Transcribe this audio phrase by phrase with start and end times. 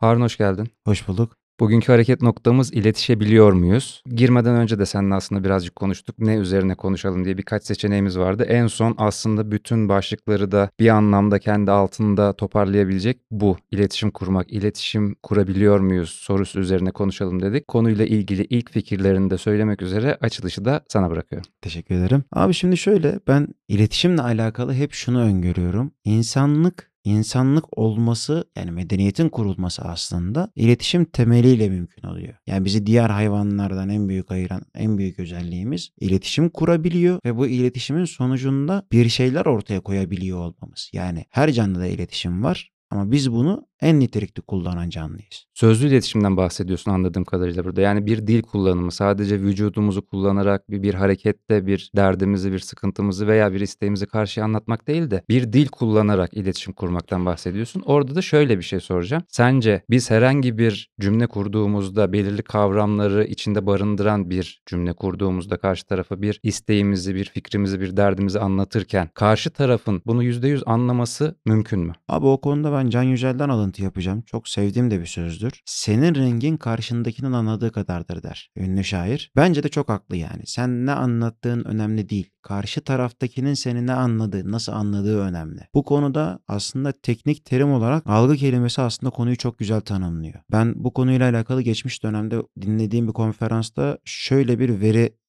[0.00, 0.68] Harun hoş geldin.
[0.84, 1.36] Hoş bulduk.
[1.60, 4.02] Bugünkü hareket noktamız iletişebiliyor muyuz?
[4.06, 6.18] Girmeden önce de seninle aslında birazcık konuştuk.
[6.18, 8.42] Ne üzerine konuşalım diye birkaç seçeneğimiz vardı.
[8.42, 13.56] En son aslında bütün başlıkları da bir anlamda kendi altında toparlayabilecek bu.
[13.70, 17.68] İletişim kurmak, iletişim kurabiliyor muyuz sorusu üzerine konuşalım dedik.
[17.68, 21.50] Konuyla ilgili ilk fikirlerini de söylemek üzere açılışı da sana bırakıyorum.
[21.62, 22.24] Teşekkür ederim.
[22.32, 25.92] Abi şimdi şöyle ben iletişimle alakalı hep şunu öngörüyorum.
[26.04, 32.34] İnsanlık insanlık olması yani medeniyetin kurulması aslında iletişim temeliyle mümkün oluyor.
[32.46, 38.04] Yani bizi diğer hayvanlardan en büyük ayıran en büyük özelliğimiz iletişim kurabiliyor ve bu iletişimin
[38.04, 40.90] sonucunda bir şeyler ortaya koyabiliyor olmamız.
[40.92, 45.46] Yani her canlıda iletişim var ama biz bunu en nitelikli kullanan canlıyız.
[45.60, 47.80] Sözlü iletişimden bahsediyorsun anladığım kadarıyla burada.
[47.80, 53.52] Yani bir dil kullanımı sadece vücudumuzu kullanarak bir, bir harekette bir derdimizi, bir sıkıntımızı veya
[53.52, 57.82] bir isteğimizi karşıya anlatmak değil de bir dil kullanarak iletişim kurmaktan bahsediyorsun.
[57.86, 59.22] Orada da şöyle bir şey soracağım.
[59.28, 66.22] Sence biz herhangi bir cümle kurduğumuzda belirli kavramları içinde barındıran bir cümle kurduğumuzda karşı tarafa
[66.22, 71.92] bir isteğimizi, bir fikrimizi, bir derdimizi anlatırken karşı tarafın bunu %100 anlaması mümkün mü?
[72.08, 74.22] Abi o konuda ben Can Yücel'den alıntı yapacağım.
[74.22, 75.49] Çok sevdiğim de bir sözdür.
[75.66, 78.50] Senin rengin karşındakinin anladığı kadardır der.
[78.56, 79.32] Ünlü şair.
[79.36, 80.42] Bence de çok haklı yani.
[80.46, 82.30] Sen ne anlattığın önemli değil.
[82.42, 85.60] Karşı taraftakinin seni ne anladığı, nasıl anladığı önemli.
[85.74, 90.40] Bu konuda aslında teknik terim olarak algı kelimesi aslında konuyu çok güzel tanımlıyor.
[90.52, 95.19] Ben bu konuyla alakalı geçmiş dönemde dinlediğim bir konferansta şöyle bir veri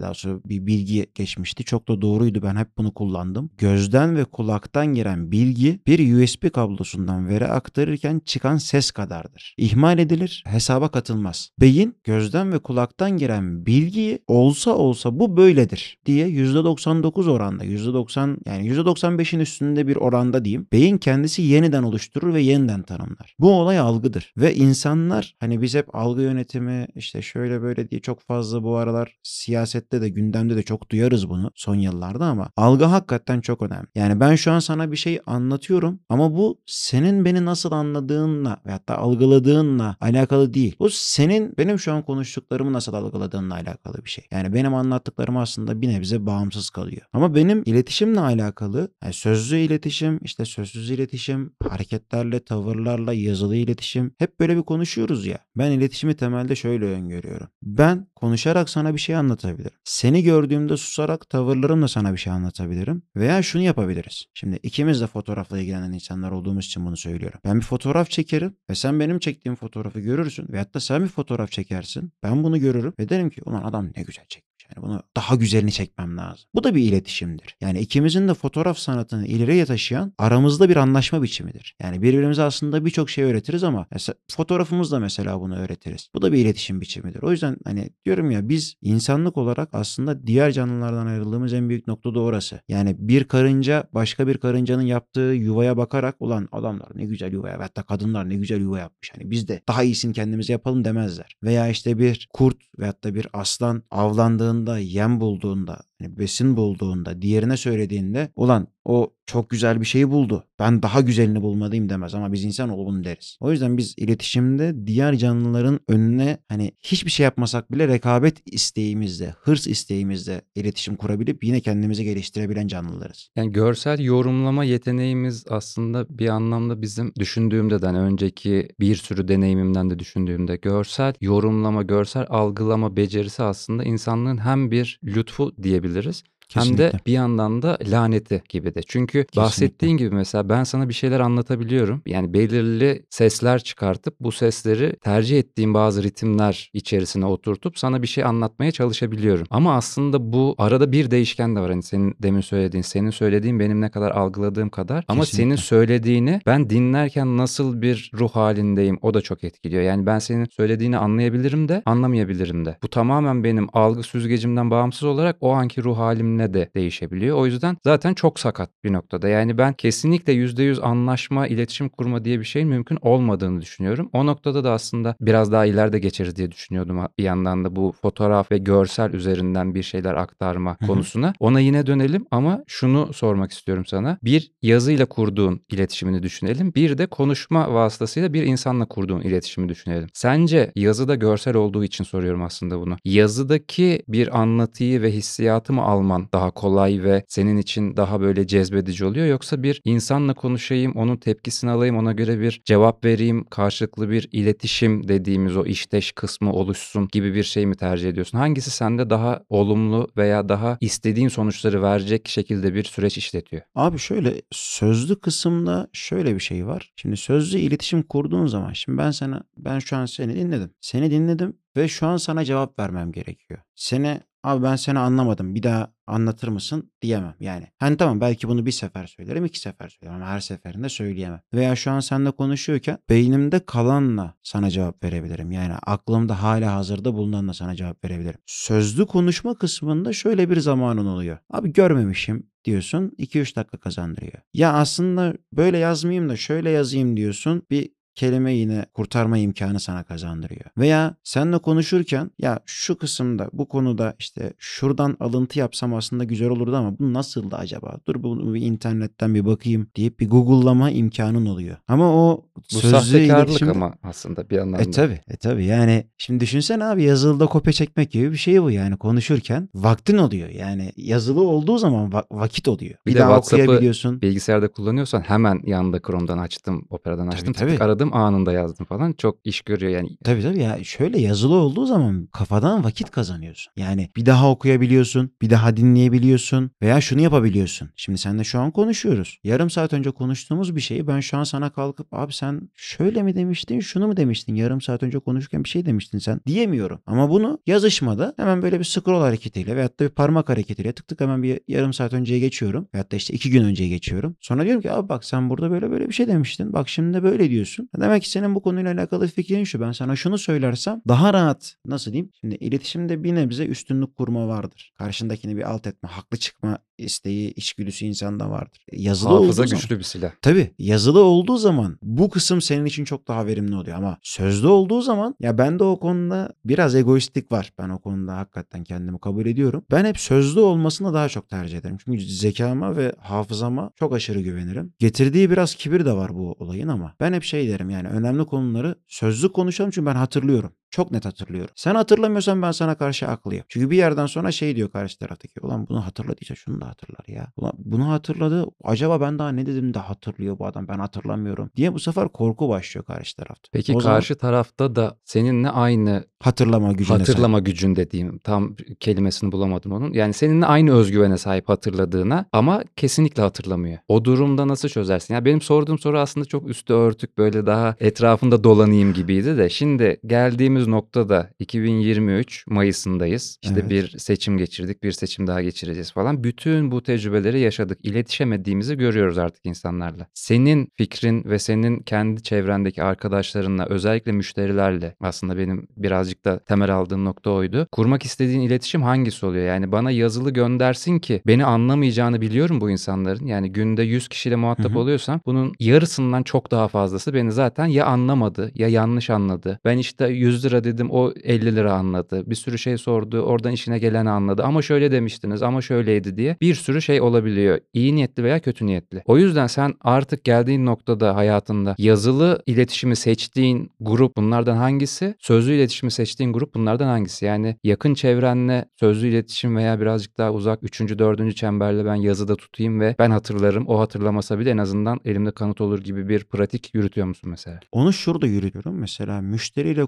[0.00, 1.64] daha sonra bir bilgi geçmişti.
[1.64, 2.42] Çok da doğruydu.
[2.42, 3.50] Ben hep bunu kullandım.
[3.58, 9.54] Gözden ve kulaktan giren bilgi bir USB kablosundan veri aktarırken çıkan ses kadardır.
[9.58, 11.50] İhmal edilir, hesaba katılmaz.
[11.60, 18.68] Beyin gözden ve kulaktan giren bilgiyi olsa olsa bu böyledir diye %99 oranda, %90 yani
[18.70, 20.66] %95'in üstünde bir oranda diyeyim.
[20.72, 23.34] Beyin kendisi yeniden oluşturur ve yeniden tanımlar.
[23.38, 24.32] Bu olay algıdır.
[24.36, 29.18] Ve insanlar hani biz hep algı yönetimi işte şöyle böyle diye çok fazla bu aralar
[29.44, 33.86] siyasette de gündemde de çok duyarız bunu son yıllarda ama algı hakikaten çok önemli.
[33.94, 38.88] Yani ben şu an sana bir şey anlatıyorum ama bu senin beni nasıl anladığınla veyahut
[38.88, 40.76] da algıladığınla alakalı değil.
[40.78, 44.24] Bu senin benim şu an konuştuklarımı nasıl algıladığınla alakalı bir şey.
[44.30, 47.02] Yani benim anlattıklarım aslında bir nebze bağımsız kalıyor.
[47.12, 54.40] Ama benim iletişimle alakalı yani sözlü iletişim, işte sözsüz iletişim, hareketlerle, tavırlarla, yazılı iletişim hep
[54.40, 55.38] böyle bir konuşuyoruz ya.
[55.56, 57.48] Ben iletişimi temelde şöyle öngörüyorum.
[57.62, 59.78] Ben konuşarak sana bir şey anlatabilirim.
[59.84, 63.02] Seni gördüğümde susarak tavırlarımla sana bir şey anlatabilirim.
[63.16, 64.24] Veya şunu yapabiliriz.
[64.34, 67.40] Şimdi ikimiz de fotoğrafla ilgilenen insanlar olduğumuz için bunu söylüyorum.
[67.44, 70.46] Ben bir fotoğraf çekerim ve sen benim çektiğim fotoğrafı görürsün.
[70.48, 72.12] Veyahut da sen bir fotoğraf çekersin.
[72.22, 74.53] Ben bunu görürüm ve derim ki ulan adam ne güzel çekmiş.
[74.76, 76.44] Yani bunu daha güzelini çekmem lazım.
[76.54, 77.56] Bu da bir iletişimdir.
[77.60, 81.76] Yani ikimizin de fotoğraf sanatını ileriye taşıyan aramızda bir anlaşma biçimidir.
[81.82, 83.86] Yani birbirimize aslında birçok şey öğretiriz ama
[84.30, 86.08] fotoğrafımızla mesela bunu öğretiriz.
[86.14, 87.22] Bu da bir iletişim biçimidir.
[87.22, 92.14] O yüzden hani diyorum ya biz insanlık olarak aslında diğer canlılardan ayrıldığımız en büyük nokta
[92.14, 92.60] da orası.
[92.68, 97.58] Yani bir karınca başka bir karıncanın yaptığı yuvaya bakarak ulan adamlar ne güzel yuva ya
[97.60, 99.12] hatta kadınlar ne güzel yuva yapmış.
[99.14, 101.36] Hani biz de daha iyisini kendimize yapalım demezler.
[101.42, 107.56] Veya işte bir kurt veyahut da bir aslan avlandığında, yem bulduğunda hani besin bulduğunda, diğerine
[107.56, 110.44] söylediğinde ulan o çok güzel bir şeyi buldu.
[110.58, 113.36] Ben daha güzelini bulmalıyım demez ama biz insan bunu deriz.
[113.40, 119.66] O yüzden biz iletişimde diğer canlıların önüne hani hiçbir şey yapmasak bile rekabet isteğimizde, hırs
[119.66, 123.28] isteğimizde iletişim kurabilip yine kendimizi geliştirebilen canlılarız.
[123.36, 130.56] Yani görsel yorumlama yeteneğimiz aslında bir anlamda bizim düşündüğümden önceki bir sürü deneyimimden de düşündüğümde
[130.56, 136.24] görsel yorumlama, görsel algılama becerisi aslında insanlığın hem bir lütfu diyebiliriz yapabiliriz.
[136.54, 136.84] Kesinlikle.
[136.84, 138.80] hem de bir yandan da laneti gibi de.
[138.86, 139.42] Çünkü Kesinlikle.
[139.42, 142.02] bahsettiğin gibi mesela ben sana bir şeyler anlatabiliyorum.
[142.06, 148.24] Yani belirli sesler çıkartıp bu sesleri tercih ettiğim bazı ritimler içerisine oturtup sana bir şey
[148.24, 149.46] anlatmaya çalışabiliyorum.
[149.50, 151.70] Ama aslında bu arada bir değişken de var.
[151.70, 155.04] Hani senin demin söylediğin, senin söylediğin benim ne kadar algıladığım kadar.
[155.08, 155.44] Ama Kesinlikle.
[155.44, 159.82] senin söylediğini ben dinlerken nasıl bir ruh halindeyim o da çok etkiliyor.
[159.82, 162.76] Yani ben senin söylediğini anlayabilirim de anlamayabilirim de.
[162.82, 167.36] Bu tamamen benim algı süzgecimden bağımsız olarak o anki ruh halimle de değişebiliyor.
[167.36, 169.28] O yüzden zaten çok sakat bir noktada.
[169.28, 174.10] Yani ben kesinlikle %100 anlaşma, iletişim kurma diye bir şeyin mümkün olmadığını düşünüyorum.
[174.12, 178.52] O noktada da aslında biraz daha ileride geçeriz diye düşünüyordum bir yandan da bu fotoğraf
[178.52, 181.32] ve görsel üzerinden bir şeyler aktarma konusuna.
[181.40, 184.18] Ona yine dönelim ama şunu sormak istiyorum sana.
[184.22, 186.74] Bir yazıyla kurduğun iletişimini düşünelim.
[186.74, 190.08] Bir de konuşma vasıtasıyla bir insanla kurduğun iletişimi düşünelim.
[190.12, 192.96] Sence yazıda görsel olduğu için soruyorum aslında bunu.
[193.04, 199.04] Yazıdaki bir anlatıyı ve hissiyatı mı alman daha kolay ve senin için daha böyle cezbedici
[199.04, 204.28] oluyor yoksa bir insanla konuşayım, onun tepkisini alayım, ona göre bir cevap vereyim, karşılıklı bir
[204.32, 208.38] iletişim dediğimiz o işteş kısmı oluşsun gibi bir şey mi tercih ediyorsun?
[208.38, 213.62] Hangisi sende daha olumlu veya daha istediğin sonuçları verecek şekilde bir süreç işletiyor?
[213.74, 216.92] Abi şöyle sözlü kısımda şöyle bir şey var.
[216.96, 220.70] Şimdi sözlü iletişim kurduğun zaman şimdi ben sana ben şu an seni dinledim.
[220.80, 223.60] Seni dinledim ve şu an sana cevap vermem gerekiyor.
[223.74, 227.66] Seni abi ben seni anlamadım bir daha anlatır mısın diyemem yani.
[227.78, 231.40] Hani tamam belki bunu bir sefer söylerim iki sefer söylerim ama her seferinde söyleyemem.
[231.54, 235.52] Veya şu an seninle konuşuyorken beynimde kalanla sana cevap verebilirim.
[235.52, 238.40] Yani aklımda hala hazırda bulunanla sana cevap verebilirim.
[238.46, 241.38] Sözlü konuşma kısmında şöyle bir zamanın oluyor.
[241.50, 244.42] Abi görmemişim diyorsun 2-3 dakika kazandırıyor.
[244.54, 250.64] Ya aslında böyle yazmayayım da şöyle yazayım diyorsun bir kelime yine kurtarma imkanı sana kazandırıyor.
[250.78, 256.76] Veya seninle konuşurken ya şu kısımda bu konuda işte şuradan alıntı yapsam aslında güzel olurdu
[256.76, 257.98] ama bu nasıldı acaba?
[258.06, 261.76] Dur bunu bir internetten bir bakayım deyip bir Google'lama imkanın oluyor.
[261.88, 262.44] Ama o
[262.74, 264.82] Bu sözlü iletişimde- ama aslında bir anlamda.
[264.82, 265.20] e tabi.
[265.28, 265.64] E tabi.
[265.64, 270.48] Yani şimdi düşünsene abi yazılıda kopya çekmek gibi bir şey bu yani konuşurken vaktin oluyor.
[270.48, 272.94] Yani yazılı olduğu zaman va- vakit oluyor.
[273.06, 274.22] Bir, Bir de daha WhatsApp'ı okuyabiliyorsun.
[274.22, 277.70] Bilgisayarda kullanıyorsan hemen yanında Chrome'dan açtım, Opera'dan Tabii, açtım, tık tabii.
[277.70, 279.12] tık aradım anında yazdım falan.
[279.12, 280.08] Çok iş görüyor yani.
[280.24, 283.72] Tabii tabii ya şöyle yazılı olduğu zaman kafadan vakit kazanıyorsun.
[283.76, 287.90] Yani bir daha okuyabiliyorsun, bir daha dinleyebiliyorsun veya şunu yapabiliyorsun.
[287.96, 289.38] Şimdi seninle şu an konuşuyoruz.
[289.44, 293.34] Yarım saat önce konuştuğumuz bir şeyi ben şu an sana kalkıp abi sen şöyle mi
[293.34, 294.54] demiştin, şunu mu demiştin?
[294.54, 297.00] Yarım saat önce konuşurken bir şey demiştin sen diyemiyorum.
[297.06, 301.20] Ama bunu yazışmada hemen böyle bir scroll hareketiyle veyahut da bir parmak hareketiyle tık tık
[301.20, 302.88] hemen bir yarım saat önceye geçiyorum.
[302.94, 304.36] Veyahut da işte iki gün önceye geçiyorum.
[304.40, 306.72] Sonra diyorum ki abi bak sen burada böyle böyle bir şey demiştin.
[306.72, 307.88] Bak şimdi de böyle diyorsun.
[308.00, 309.80] Demek ki senin bu konuyla alakalı fikrin şu.
[309.80, 312.30] Ben sana şunu söylersem daha rahat nasıl diyeyim?
[312.40, 314.92] Şimdi iletişimde bir nebze üstünlük kurma vardır.
[314.98, 318.84] Karşındakini bir alt etme, haklı çıkma isteği, içgüdüsü insanda vardır.
[318.92, 320.32] Yazılı Hafıza olduğu zaman- güçlü bir silah.
[320.42, 325.00] Tabii yazılı olduğu zaman bu kısım senin için çok daha verimli oluyor ama sözlü olduğu
[325.02, 327.72] zaman ya bende o konuda biraz egoistlik var.
[327.78, 329.84] Ben o konuda hakikaten kendimi kabul ediyorum.
[329.90, 331.96] Ben hep sözlü olmasını daha çok tercih ederim.
[332.04, 334.92] Çünkü zekama ve hafızama çok aşırı güvenirim.
[334.98, 338.94] Getirdiği biraz kibir de var bu olayın ama ben hep şey derim yani önemli konuları
[339.08, 340.72] sözlü konuşalım çünkü ben hatırlıyorum.
[340.94, 341.70] Çok net hatırlıyorum.
[341.76, 343.64] Sen hatırlamıyorsan ben sana karşı haklıyım.
[343.68, 345.60] Çünkü bir yerden sonra şey diyor karşı taraftaki.
[345.60, 347.52] Ulan bunu hatırladıysa şunu da hatırlar ya.
[347.56, 348.66] Ulan bunu hatırladı.
[348.84, 351.70] Acaba ben daha ne dedim de hatırlıyor bu adam ben hatırlamıyorum.
[351.76, 353.68] Diye bu sefer korku başlıyor karşı tarafta.
[353.72, 357.28] Peki O zaman karşı tarafta da seninle aynı hatırlama gücüne sahip.
[357.28, 360.12] hatırlama gücün dediğim tam kelimesini bulamadım onun.
[360.12, 363.98] Yani seninle aynı özgüvene sahip hatırladığına ama kesinlikle hatırlamıyor.
[364.08, 365.34] O durumda nasıl çözersin?
[365.34, 370.20] Ya benim sorduğum soru aslında çok üstü örtük böyle daha etrafında dolanayım gibiydi de şimdi
[370.26, 373.58] geldiğimiz noktada 2023 Mayıs'ındayız.
[373.62, 373.90] İşte Evet.
[373.90, 376.44] bir seçim geçirdik, bir seçim daha geçireceğiz falan.
[376.44, 377.98] Bütün bu tecrübeleri yaşadık.
[378.02, 380.26] İletişemediğimizi görüyoruz artık insanlarla.
[380.34, 387.24] Senin fikrin ve senin kendi çevrendeki arkadaşlarınla özellikle müşterilerle aslında benim birazcık da temel aldığım
[387.24, 387.86] nokta oydu.
[387.92, 389.64] Kurmak istediğin iletişim hangisi oluyor?
[389.64, 393.46] Yani bana yazılı göndersin ki beni anlamayacağını biliyorum bu insanların.
[393.46, 394.98] Yani günde 100 kişiyle muhatap Hı hı.
[394.98, 399.78] oluyorsam bunun yarısından çok daha fazlası beni zaten ya anlamadı ya yanlış anladı.
[399.84, 402.42] Ben işte 100 lira dedim o 50 lira anladı.
[402.46, 404.62] Bir sürü şey sordu oradan işine geleni anladı.
[404.62, 407.78] Ama şöyle demiştiniz ama şöyleydi diye bir sürü şey olabiliyor.
[407.92, 409.22] İyi niyetli veya kötü niyetli.
[409.26, 415.34] O yüzden sen artık geldiğin noktada hayatında yazılı iletişimi seçtiğin grup bunlardan hangisi?
[415.38, 417.44] Sözlü iletişimi seçtiğin grup bunlardan hangisi?
[417.44, 421.00] Yani yakın çevrenle sözlü iletişim veya birazcık daha uzak 3.
[421.00, 421.56] 4.
[421.56, 425.98] çemberle ben yazıda tutayım ve ben hatırlarım o hatırlamasa bile en azından elimde kanıt olur
[425.98, 427.80] gibi bir pratik yürütüyor musun mesela?
[427.92, 428.94] Onu şurada yürüyorum.
[428.98, 430.06] Mesela müşteriyle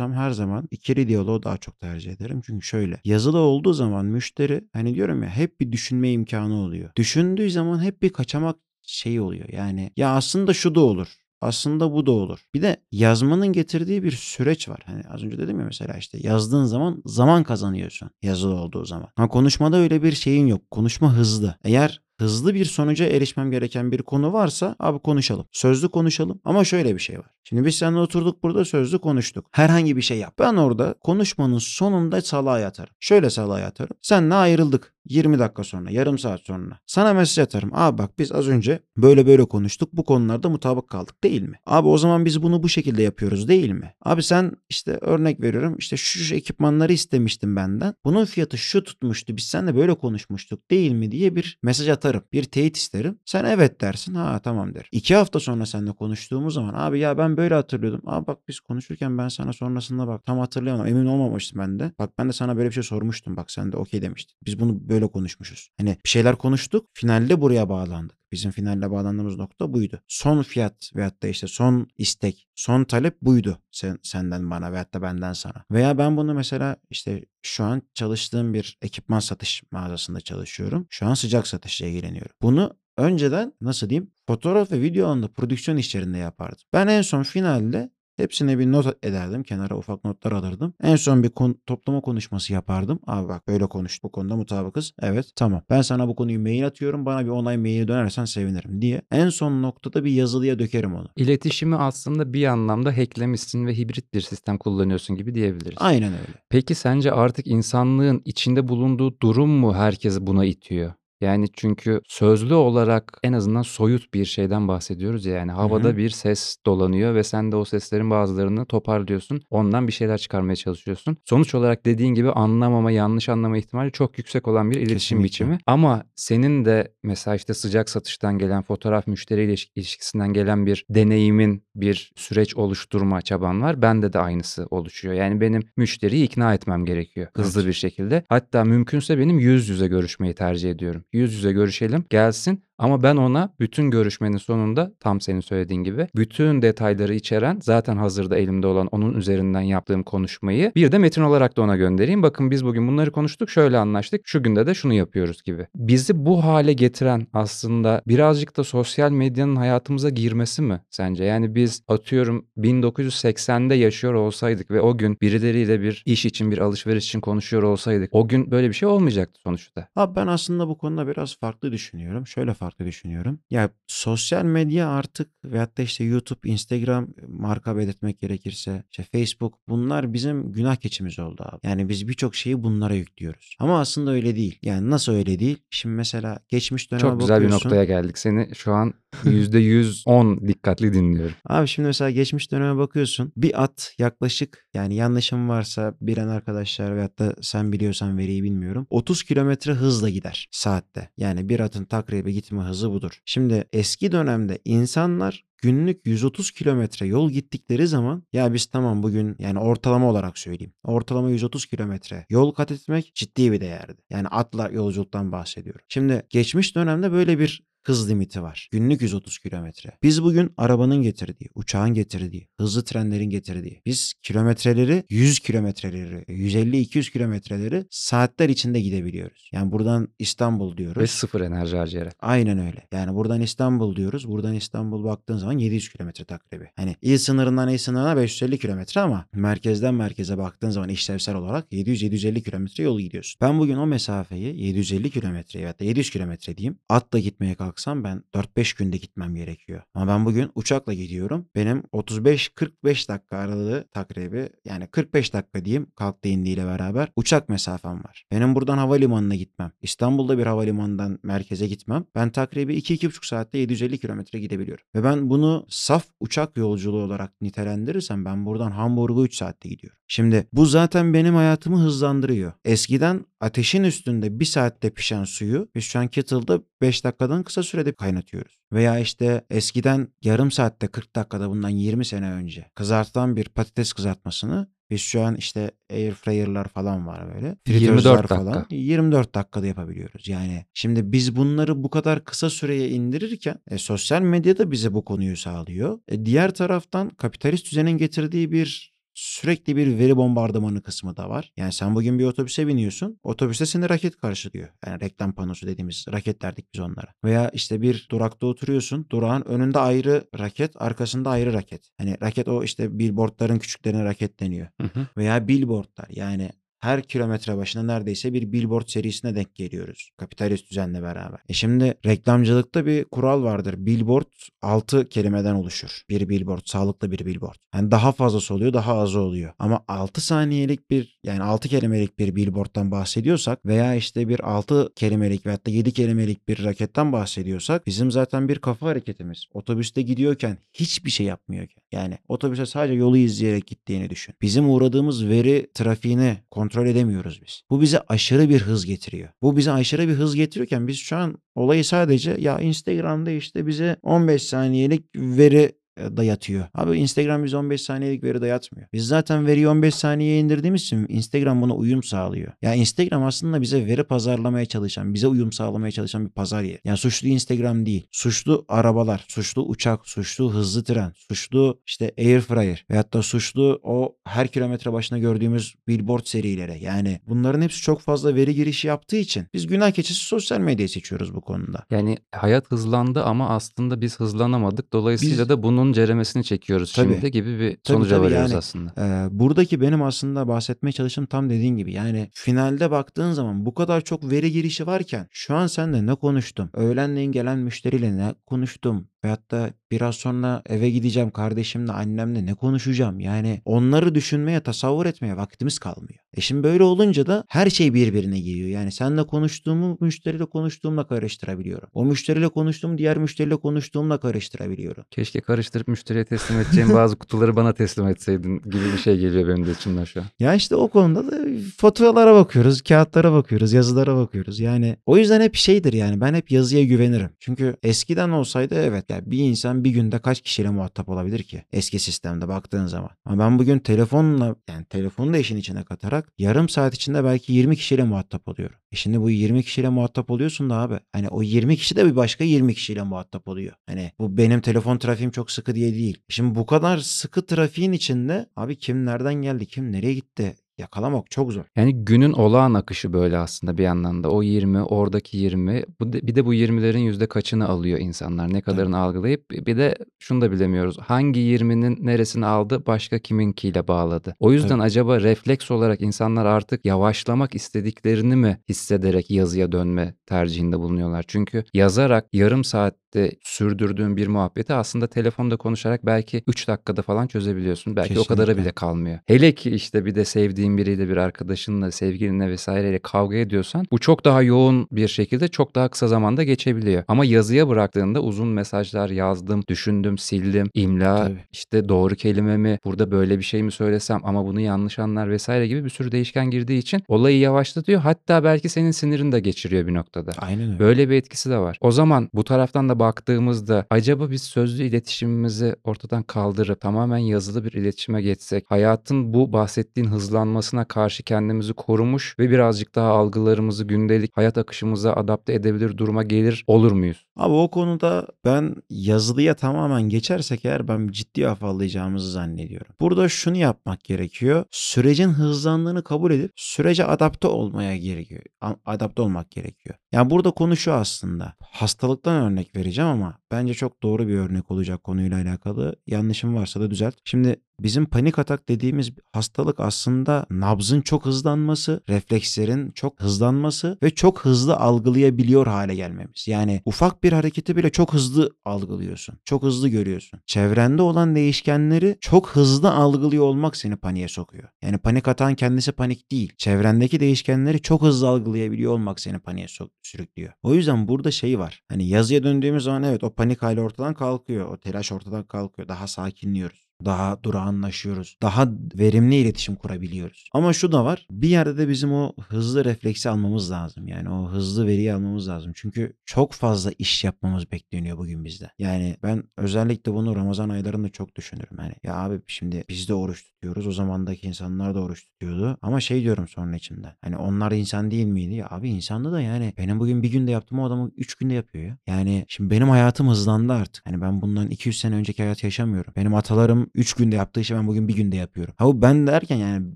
[0.00, 2.40] konuşuyorsam her zaman ikili diyaloğu daha çok tercih ederim.
[2.46, 6.90] Çünkü şöyle yazılı olduğu zaman müşteri hani diyorum ya hep bir düşünme imkanı oluyor.
[6.96, 9.48] Düşündüğü zaman hep bir kaçamak şeyi oluyor.
[9.48, 11.08] Yani ya aslında şu da olur.
[11.42, 12.38] Aslında bu da olur.
[12.54, 14.80] Bir de yazmanın getirdiği bir süreç var.
[14.86, 19.08] Hani az önce dedim ya mesela işte yazdığın zaman zaman kazanıyorsun yazılı olduğu zaman.
[19.16, 20.70] Ama konuşmada öyle bir şeyin yok.
[20.70, 21.54] Konuşma hızlı.
[21.64, 25.46] Eğer hızlı bir sonuca erişmem gereken bir konu varsa abi konuşalım.
[25.52, 27.26] Sözlü konuşalım ama şöyle bir şey var.
[27.44, 29.46] Şimdi biz seninle oturduk burada sözlü konuştuk.
[29.50, 30.34] Herhangi bir şey yap.
[30.38, 32.94] Ben orada konuşmanın sonunda salağa yatarım.
[33.00, 33.96] Şöyle salağa yatarım.
[34.02, 34.94] Seninle ayrıldık.
[35.08, 36.78] 20 dakika sonra, yarım saat sonra.
[36.86, 37.70] Sana mesaj atarım.
[37.72, 39.92] Abi bak biz az önce böyle böyle konuştuk.
[39.92, 41.58] Bu konularda mutabık kaldık değil mi?
[41.66, 43.94] Abi o zaman biz bunu bu şekilde yapıyoruz değil mi?
[44.02, 45.76] Abi sen işte örnek veriyorum.
[45.78, 47.94] işte şu, şu ekipmanları istemiştin benden.
[48.04, 49.36] Bunun fiyatı şu tutmuştu.
[49.36, 52.22] Biz seninle böyle konuşmuştuk değil mi diye bir mesaj atarım.
[52.32, 53.18] Bir teyit isterim.
[53.24, 54.14] Sen evet dersin.
[54.14, 54.86] Ha tamam derim.
[54.92, 58.02] İki hafta sonra seninle konuştuğumuz zaman abi ya ben böyle hatırlıyordum.
[58.06, 60.86] Abi bak biz konuşurken ben sana sonrasında bak tam hatırlayamadım.
[60.86, 61.92] Emin olmamıştım ben de.
[61.98, 63.36] Bak ben de sana böyle bir şey sormuştum.
[63.36, 64.36] Bak sen de okey demiştin.
[64.46, 65.70] Biz bunu böyle konuşmuşuz.
[65.78, 68.20] Hani bir şeyler konuştuk finalde buraya bağlandık.
[68.32, 70.00] Bizim finalle bağlandığımız nokta buydu.
[70.08, 75.02] Son fiyat veyahut da işte son istek, son talep buydu sen, senden bana veyahut da
[75.02, 75.64] benden sana.
[75.70, 80.86] Veya ben bunu mesela işte şu an çalıştığım bir ekipman satış mağazasında çalışıyorum.
[80.90, 82.36] Şu an sıcak satışla ilgileniyorum.
[82.42, 86.64] Bunu önceden nasıl diyeyim fotoğraf ve video alanında prodüksiyon işlerinde yapardım.
[86.72, 87.90] Ben en son finalde
[88.20, 89.42] Hepsine bir not ederdim.
[89.42, 90.74] Kenara ufak notlar alırdım.
[90.82, 92.98] En son bir kon- toplama konuşması yapardım.
[93.06, 94.00] Abi bak böyle konuştuk.
[94.04, 94.92] Bu konuda mutabıkız.
[95.02, 95.62] Evet tamam.
[95.70, 97.06] Ben sana bu konuyu mail atıyorum.
[97.06, 99.02] Bana bir onay maili dönersen sevinirim diye.
[99.12, 101.08] En son noktada bir yazılıya dökerim onu.
[101.16, 105.78] İletişimi aslında bir anlamda hacklemişsin ve hibrit bir sistem kullanıyorsun gibi diyebiliriz.
[105.80, 106.32] Aynen öyle.
[106.50, 110.92] Peki sence artık insanlığın içinde bulunduğu durum mu herkesi buna itiyor?
[111.20, 115.96] Yani çünkü sözlü olarak en azından soyut bir şeyden bahsediyoruz ya yani havada hı.
[115.96, 119.40] bir ses dolanıyor ve sen de o seslerin bazılarını toparlıyorsun.
[119.50, 121.16] Ondan bir şeyler çıkarmaya çalışıyorsun.
[121.24, 125.24] Sonuç olarak dediğin gibi anlamama, yanlış anlama ihtimali çok yüksek olan bir iletişim Kesinlikle.
[125.24, 125.58] biçimi.
[125.66, 131.64] Ama senin de mesela işte sıcak satıştan gelen, fotoğraf müşteri iliş- ilişkisinden gelen bir deneyimin,
[131.74, 133.82] bir süreç oluşturma çaban var.
[133.82, 135.14] Bende de aynısı oluşuyor.
[135.14, 137.68] Yani benim müşteriyi ikna etmem gerekiyor hızlı Evet.
[137.68, 138.24] bir şekilde.
[138.28, 141.04] Hatta mümkünse benim yüz yüze görüşmeyi tercih ediyorum.
[141.12, 146.62] Yüz yüze görüşelim, gelsin ama ben ona bütün görüşmenin sonunda tam senin söylediğin gibi bütün
[146.62, 151.62] detayları içeren zaten hazırda elimde olan onun üzerinden yaptığım konuşmayı bir de metin olarak da
[151.62, 152.22] ona göndereyim.
[152.22, 154.20] Bakın biz bugün bunları konuştuk, şöyle anlaştık.
[154.24, 155.66] Şu günde de şunu yapıyoruz gibi.
[155.74, 161.24] Bizi bu hale getiren aslında birazcık da sosyal medyanın hayatımıza girmesi mi sence?
[161.24, 167.06] Yani biz atıyorum 1980'de yaşıyor olsaydık ve o gün birileriyle bir iş için bir alışveriş
[167.06, 169.88] için konuşuyor olsaydık o gün böyle bir şey olmayacaktı sonuçta.
[169.96, 172.26] Abi ben aslında bu konuda biraz farklı düşünüyorum.
[172.26, 173.40] Şöyle farklı düşünüyorum.
[173.50, 180.12] Ya sosyal medya artık veyahut da işte YouTube, Instagram marka belirtmek gerekirse işte Facebook bunlar
[180.12, 181.60] bizim günah keçimiz oldu abi.
[181.62, 183.56] Yani biz birçok şeyi bunlara yüklüyoruz.
[183.58, 184.58] Ama aslında öyle değil.
[184.62, 185.58] Yani nasıl öyle değil?
[185.70, 187.68] Şimdi mesela geçmiş döneme Çok güzel bir bakıyorsun.
[187.68, 188.18] noktaya geldik.
[188.18, 191.34] Seni şu an %110 dikkatli dinliyorum.
[191.46, 193.32] Abi şimdi mesela geçmiş döneme bakıyorsun.
[193.36, 198.86] Bir at yaklaşık yani yanlışım varsa bilen arkadaşlar veyahut da sen biliyorsan veriyi bilmiyorum.
[198.90, 201.10] 30 kilometre hızla gider saatte.
[201.16, 203.20] Yani bir atın takribi gitme hızı budur.
[203.24, 209.58] Şimdi eski dönemde insanlar günlük 130 kilometre yol gittikleri zaman ya biz tamam bugün yani
[209.58, 210.72] ortalama olarak söyleyeyim.
[210.84, 214.02] Ortalama 130 kilometre yol kat etmek ciddi bir değerdi.
[214.10, 215.80] Yani atla yolculuktan bahsediyorum.
[215.88, 218.68] Şimdi geçmiş dönemde böyle bir hız limiti var.
[218.72, 219.90] Günlük 130 kilometre.
[220.02, 227.86] Biz bugün arabanın getirdiği, uçağın getirdiği, hızlı trenlerin getirdiği, biz kilometreleri 100 kilometreleri, 150-200 kilometreleri
[227.90, 229.50] saatler içinde gidebiliyoruz.
[229.52, 231.02] Yani buradan İstanbul diyoruz.
[231.02, 232.16] Ve sıfır enerji harcayarak.
[232.20, 232.86] Aynen öyle.
[232.92, 234.28] Yani buradan İstanbul diyoruz.
[234.28, 236.70] Buradan İstanbul baktığın zaman 700 kilometre takribi.
[236.76, 242.42] Hani il sınırından il sınırına 550 kilometre ama merkezden merkeze baktığın zaman işlevsel olarak 700-750
[242.42, 243.38] kilometre yol gidiyorsun.
[243.40, 248.22] Ben bugün o mesafeyi 750 kilometre ya da 700 kilometre diyeyim atla gitmeye kalksam ben
[248.34, 249.82] 4-5 günde gitmem gerekiyor.
[249.94, 251.46] Ama ben bugün uçakla gidiyorum.
[251.54, 258.24] Benim 35-45 dakika aralığı takribi yani 45 dakika diyeyim kalktı indiğiyle beraber uçak mesafem var.
[258.30, 259.72] Benim buradan havalimanına gitmem.
[259.82, 262.04] İstanbul'da bir havalimanından merkeze gitmem.
[262.14, 264.84] Ben takribi 2-2,5 saatte 750 kilometre gidebiliyorum.
[264.94, 269.98] Ve ben bunu saf uçak yolculuğu olarak nitelendirirsem ben buradan Hamburg'a 3 saatte gidiyorum.
[270.08, 272.52] Şimdi bu zaten benim hayatımı hızlandırıyor.
[272.64, 277.92] Eskiden ateşin üstünde 1 saatte pişen suyu biz şu an kettle'da 5 dakikadan kısa sürede
[277.92, 278.60] kaynatıyoruz.
[278.72, 284.68] Veya işte eskiden yarım saatte 40 dakikada bundan 20 sene önce kızartılan bir patates kızartmasını
[284.90, 287.46] biz şu an işte air fryer'lar falan var böyle.
[287.66, 288.36] 24 Fritözler dakika.
[288.36, 290.28] falan 24 dakikada yapabiliyoruz.
[290.28, 295.36] Yani şimdi biz bunları bu kadar kısa süreye indirirken e, sosyal medyada bize bu konuyu
[295.36, 295.98] sağlıyor.
[296.08, 298.89] E, diğer taraftan kapitalist düzenin getirdiği bir
[299.20, 301.52] sürekli bir veri bombardımanı kısmı da var.
[301.56, 303.18] Yani sen bugün bir otobüse biniyorsun.
[303.22, 304.68] Otobüste seni raket karşılıyor.
[304.86, 307.14] Yani reklam panosu dediğimiz raket derdik biz onlara.
[307.24, 309.06] Veya işte bir durakta oturuyorsun.
[309.10, 311.90] Durağın önünde ayrı raket, arkasında ayrı raket.
[311.98, 314.68] Hani raket o işte billboardların küçüklerine raket deniyor.
[314.80, 315.06] Hı hı.
[315.16, 316.50] Veya billboardlar yani
[316.80, 320.10] her kilometre başına neredeyse bir billboard serisine denk geliyoruz.
[320.16, 321.40] Kapitalist düzenle beraber.
[321.48, 323.74] E şimdi reklamcılıkta bir kural vardır.
[323.78, 324.26] Billboard
[324.62, 326.02] 6 kelimeden oluşur.
[326.08, 327.56] Bir billboard, sağlıklı bir billboard.
[327.74, 329.52] Yani daha fazlası oluyor, daha azı oluyor.
[329.58, 335.46] Ama 6 saniyelik bir yani 6 kelimelik bir billboarddan bahsediyorsak veya işte bir 6 kelimelik
[335.46, 339.44] veyahut da 7 kelimelik bir raketten bahsediyorsak bizim zaten bir kafa hareketimiz.
[339.54, 344.34] Otobüste gidiyorken hiçbir şey yapmıyorken yani otobüse sadece yolu izleyerek gittiğini düşün.
[344.42, 347.62] Bizim uğradığımız veri trafiğini kontrol edemiyoruz biz.
[347.70, 349.28] Bu bize aşırı bir hız getiriyor.
[349.42, 353.96] Bu bize aşırı bir hız getiriyorken biz şu an olayı sadece ya Instagram'da işte bize
[354.02, 356.64] 15 saniyelik veri dayatıyor.
[356.74, 358.88] Abi Instagram bize 15 saniyelik veri dayatmıyor.
[358.92, 362.52] Biz zaten veriyi 15 saniyeye indirdiğimiz için Instagram buna uyum sağlıyor.
[362.62, 366.80] Ya Instagram aslında bize veri pazarlamaya çalışan, bize uyum sağlamaya çalışan bir pazar yeri.
[366.84, 368.06] Yani suçlu Instagram değil.
[368.10, 374.48] Suçlu arabalar, suçlu uçak, suçlu hızlı tren, suçlu işte airfryer veyahut da suçlu o her
[374.48, 376.84] kilometre başına gördüğümüz billboard serileri.
[376.84, 381.34] Yani bunların hepsi çok fazla veri girişi yaptığı için biz günah keçisi sosyal medyayı seçiyoruz
[381.34, 381.84] bu konuda.
[381.90, 384.92] Yani hayat hızlandı ama aslında biz hızlanamadık.
[384.92, 387.12] Dolayısıyla Biz- da bunun ceremesini çekiyoruz Tabii.
[387.14, 388.92] şimdi gibi bir Tabii, sonuca tabii, varıyoruz yani- aslında.
[388.98, 391.92] Ee, buradaki benim aslında bahsetmeye çalıştığım tam dediğin gibi.
[391.92, 396.70] Yani finalde baktığın zaman bu kadar çok veri girişi varken şu an seninle ne konuştum?
[396.74, 399.08] Öğlenleyin gelen müşteriyle ne konuştum?
[399.24, 403.20] Veyahut da biraz sonra eve gideceğim kardeşimle annemle ne konuşacağım?
[403.20, 406.20] Yani onları düşünmeye tasavvur etmeye vaktimiz kalmıyor.
[406.34, 408.68] E şimdi böyle olunca da her şey birbirine giriyor.
[408.68, 411.88] Yani seninle konuştuğumu müşteriyle konuştuğumla karıştırabiliyorum.
[411.94, 415.04] O müşteriyle konuştuğumu diğer müşteriyle konuştuğumla karıştırabiliyorum.
[415.10, 419.66] Keşke karıştırıp müşteriye teslim edeceğim bazı kutuları bana teslim etseydin gibi bir şey geliyor benim
[419.66, 420.26] de içimden şu an.
[420.40, 421.38] Ya işte o konuda da
[421.76, 424.60] faturalara bakıyoruz, kağıtlara bakıyoruz, yazılara bakıyoruz.
[424.60, 427.30] Yani o yüzden hep şeydir yani ben hep yazıya güvenirim.
[427.38, 431.64] Çünkü eskiden olsaydı evet ya bir insan bir günde kaç kişiyle muhatap olabilir ki?
[431.72, 433.10] Eski sistemde baktığın zaman.
[433.24, 437.76] Ama ben bugün telefonla yani telefonu da işin içine katarak yarım saat içinde belki 20
[437.76, 438.76] kişiyle muhatap oluyorum.
[438.92, 440.98] E şimdi bu 20 kişiyle muhatap oluyorsun da abi.
[441.12, 443.72] Hani o 20 kişi de bir başka 20 kişiyle muhatap oluyor.
[443.86, 446.22] Hani bu benim telefon trafiğim çok sıkı diye değil.
[446.28, 451.52] Şimdi bu kadar sıkı trafiğin içinde abi kim nereden geldi, kim nereye gitti yakalamak çok
[451.52, 451.64] zor.
[451.76, 454.30] Yani günün olağan akışı böyle aslında bir yandan da.
[454.30, 455.84] O 20, oradaki 20.
[456.00, 458.52] Bu de- bir de bu 20'lerin yüzde kaçını alıyor insanlar.
[458.52, 460.98] Ne kadarını algılayıp bir de şunu da bilemiyoruz.
[460.98, 464.34] Hangi 20'nin neresini aldı başka kiminkiyle bağladı.
[464.38, 464.82] O yüzden Tabii.
[464.82, 471.24] acaba refleks olarak insanlar artık yavaşlamak istediklerini mi hissederek yazıya dönme tercihinde bulunuyorlar?
[471.28, 472.64] Çünkü yazarak yarım
[473.14, 477.96] saatte sürdürdüğün bir muhabbeti aslında telefonda konuşarak belki 3 dakikada falan çözebiliyorsun.
[477.96, 478.62] Belki o kadara Kesinlikle.
[478.62, 479.18] bile kalmıyor.
[479.26, 484.24] Hele ki işte bir de sevdiğin biriyle bir arkadaşınla, sevgilinle vesaireyle kavga ediyorsan bu çok
[484.24, 487.04] daha yoğun bir şekilde çok daha kısa zamanda geçebiliyor.
[487.08, 491.38] Ama yazıya bıraktığında uzun mesajlar yazdım, düşündüm, sildim, imla, Tabii.
[491.52, 495.66] işte doğru kelime mi, burada böyle bir şey mi söylesem ama bunu yanlış anlar vesaire
[495.66, 498.00] gibi bir sürü değişken girdiği için olayı yavaşlatıyor.
[498.00, 500.30] Hatta belki senin sinirini de geçiriyor bir noktada.
[500.38, 500.78] Aynen öyle.
[500.78, 501.78] Böyle bir etkisi de var.
[501.80, 507.72] O zaman bu taraftan da baktığımızda acaba biz sözlü iletişimimizi ortadan kaldırıp tamamen yazılı bir
[507.72, 514.58] iletişime geçsek, hayatın bu bahsettiğin hızlanmasına karşı kendimizi korumuş ve birazcık daha algılarımızı gündelik hayat
[514.58, 517.26] akışımıza adapte edebilir duruma gelir olur muyuz?
[517.36, 522.94] Abi o konuda ben yazılıya tamamen geçersek eğer ben ciddi afallayacağımızı zannediyorum.
[523.00, 524.64] Burada şunu yapmak gerekiyor.
[524.70, 528.42] Sürecin hızlandığını kabul edip sürece adapte olmaya gerekiyor.
[528.86, 529.94] Adapte olmak gerekiyor.
[530.12, 531.54] Yani burada konu şu aslında.
[531.60, 535.96] Hastalıktan örnek vereceğim ama bence çok doğru bir örnek olacak konuyla alakalı.
[536.06, 537.14] Yanlışım varsa da düzelt.
[537.24, 544.44] Şimdi bizim panik atak dediğimiz hastalık aslında nabzın çok hızlanması, reflekslerin çok hızlanması ve çok
[544.44, 546.48] hızlı algılayabiliyor hale gelmemiz.
[546.48, 549.38] Yani ufak bir hareketi bile çok hızlı algılıyorsun.
[549.44, 550.40] Çok hızlı görüyorsun.
[550.46, 554.68] Çevrende olan değişkenleri çok hızlı algılıyor olmak seni paniğe sokuyor.
[554.82, 556.52] Yani panik atan kendisi panik değil.
[556.58, 559.66] Çevrendeki değişkenleri çok hızlı algılayabiliyor olmak seni paniğe
[560.02, 560.52] sürüklüyor.
[560.62, 561.82] O yüzden burada şey var.
[561.88, 564.68] Hani yazıya döndüğümüz zaman evet o panik hali ortadan kalkıyor.
[564.68, 565.88] O telaş ortadan kalkıyor.
[565.88, 566.89] Daha sakinliyoruz.
[567.04, 568.36] Daha durağanlaşıyoruz.
[568.42, 570.48] Daha verimli iletişim kurabiliyoruz.
[570.52, 571.26] Ama şu da var.
[571.30, 574.08] Bir yerde de bizim o hızlı refleksi almamız lazım.
[574.08, 575.72] Yani o hızlı veriyi almamız lazım.
[575.74, 578.70] Çünkü çok fazla iş yapmamız bekleniyor bugün bizde.
[578.78, 581.76] Yani ben özellikle bunu Ramazan aylarında çok düşünürüm.
[581.76, 583.86] Hani ya abi şimdi biz de oruç tutuyoruz.
[583.86, 585.78] O zamandaki insanlar da oruç tutuyordu.
[585.82, 587.12] Ama şey diyorum sonra içimden.
[587.20, 588.54] Hani onlar insan değil miydi?
[588.54, 591.84] Ya abi insandı da yani benim bugün bir günde yaptığım o adamı 3 günde yapıyor
[591.84, 591.98] ya.
[592.06, 594.06] Yani şimdi benim hayatım hızlandı artık.
[594.06, 596.12] Hani ben bundan 200 sene önceki hayat yaşamıyorum.
[596.16, 598.74] Benim atalarım 3 günde yaptığı işi ben bugün bir günde yapıyorum.
[598.78, 599.86] Ha bu ben derken yani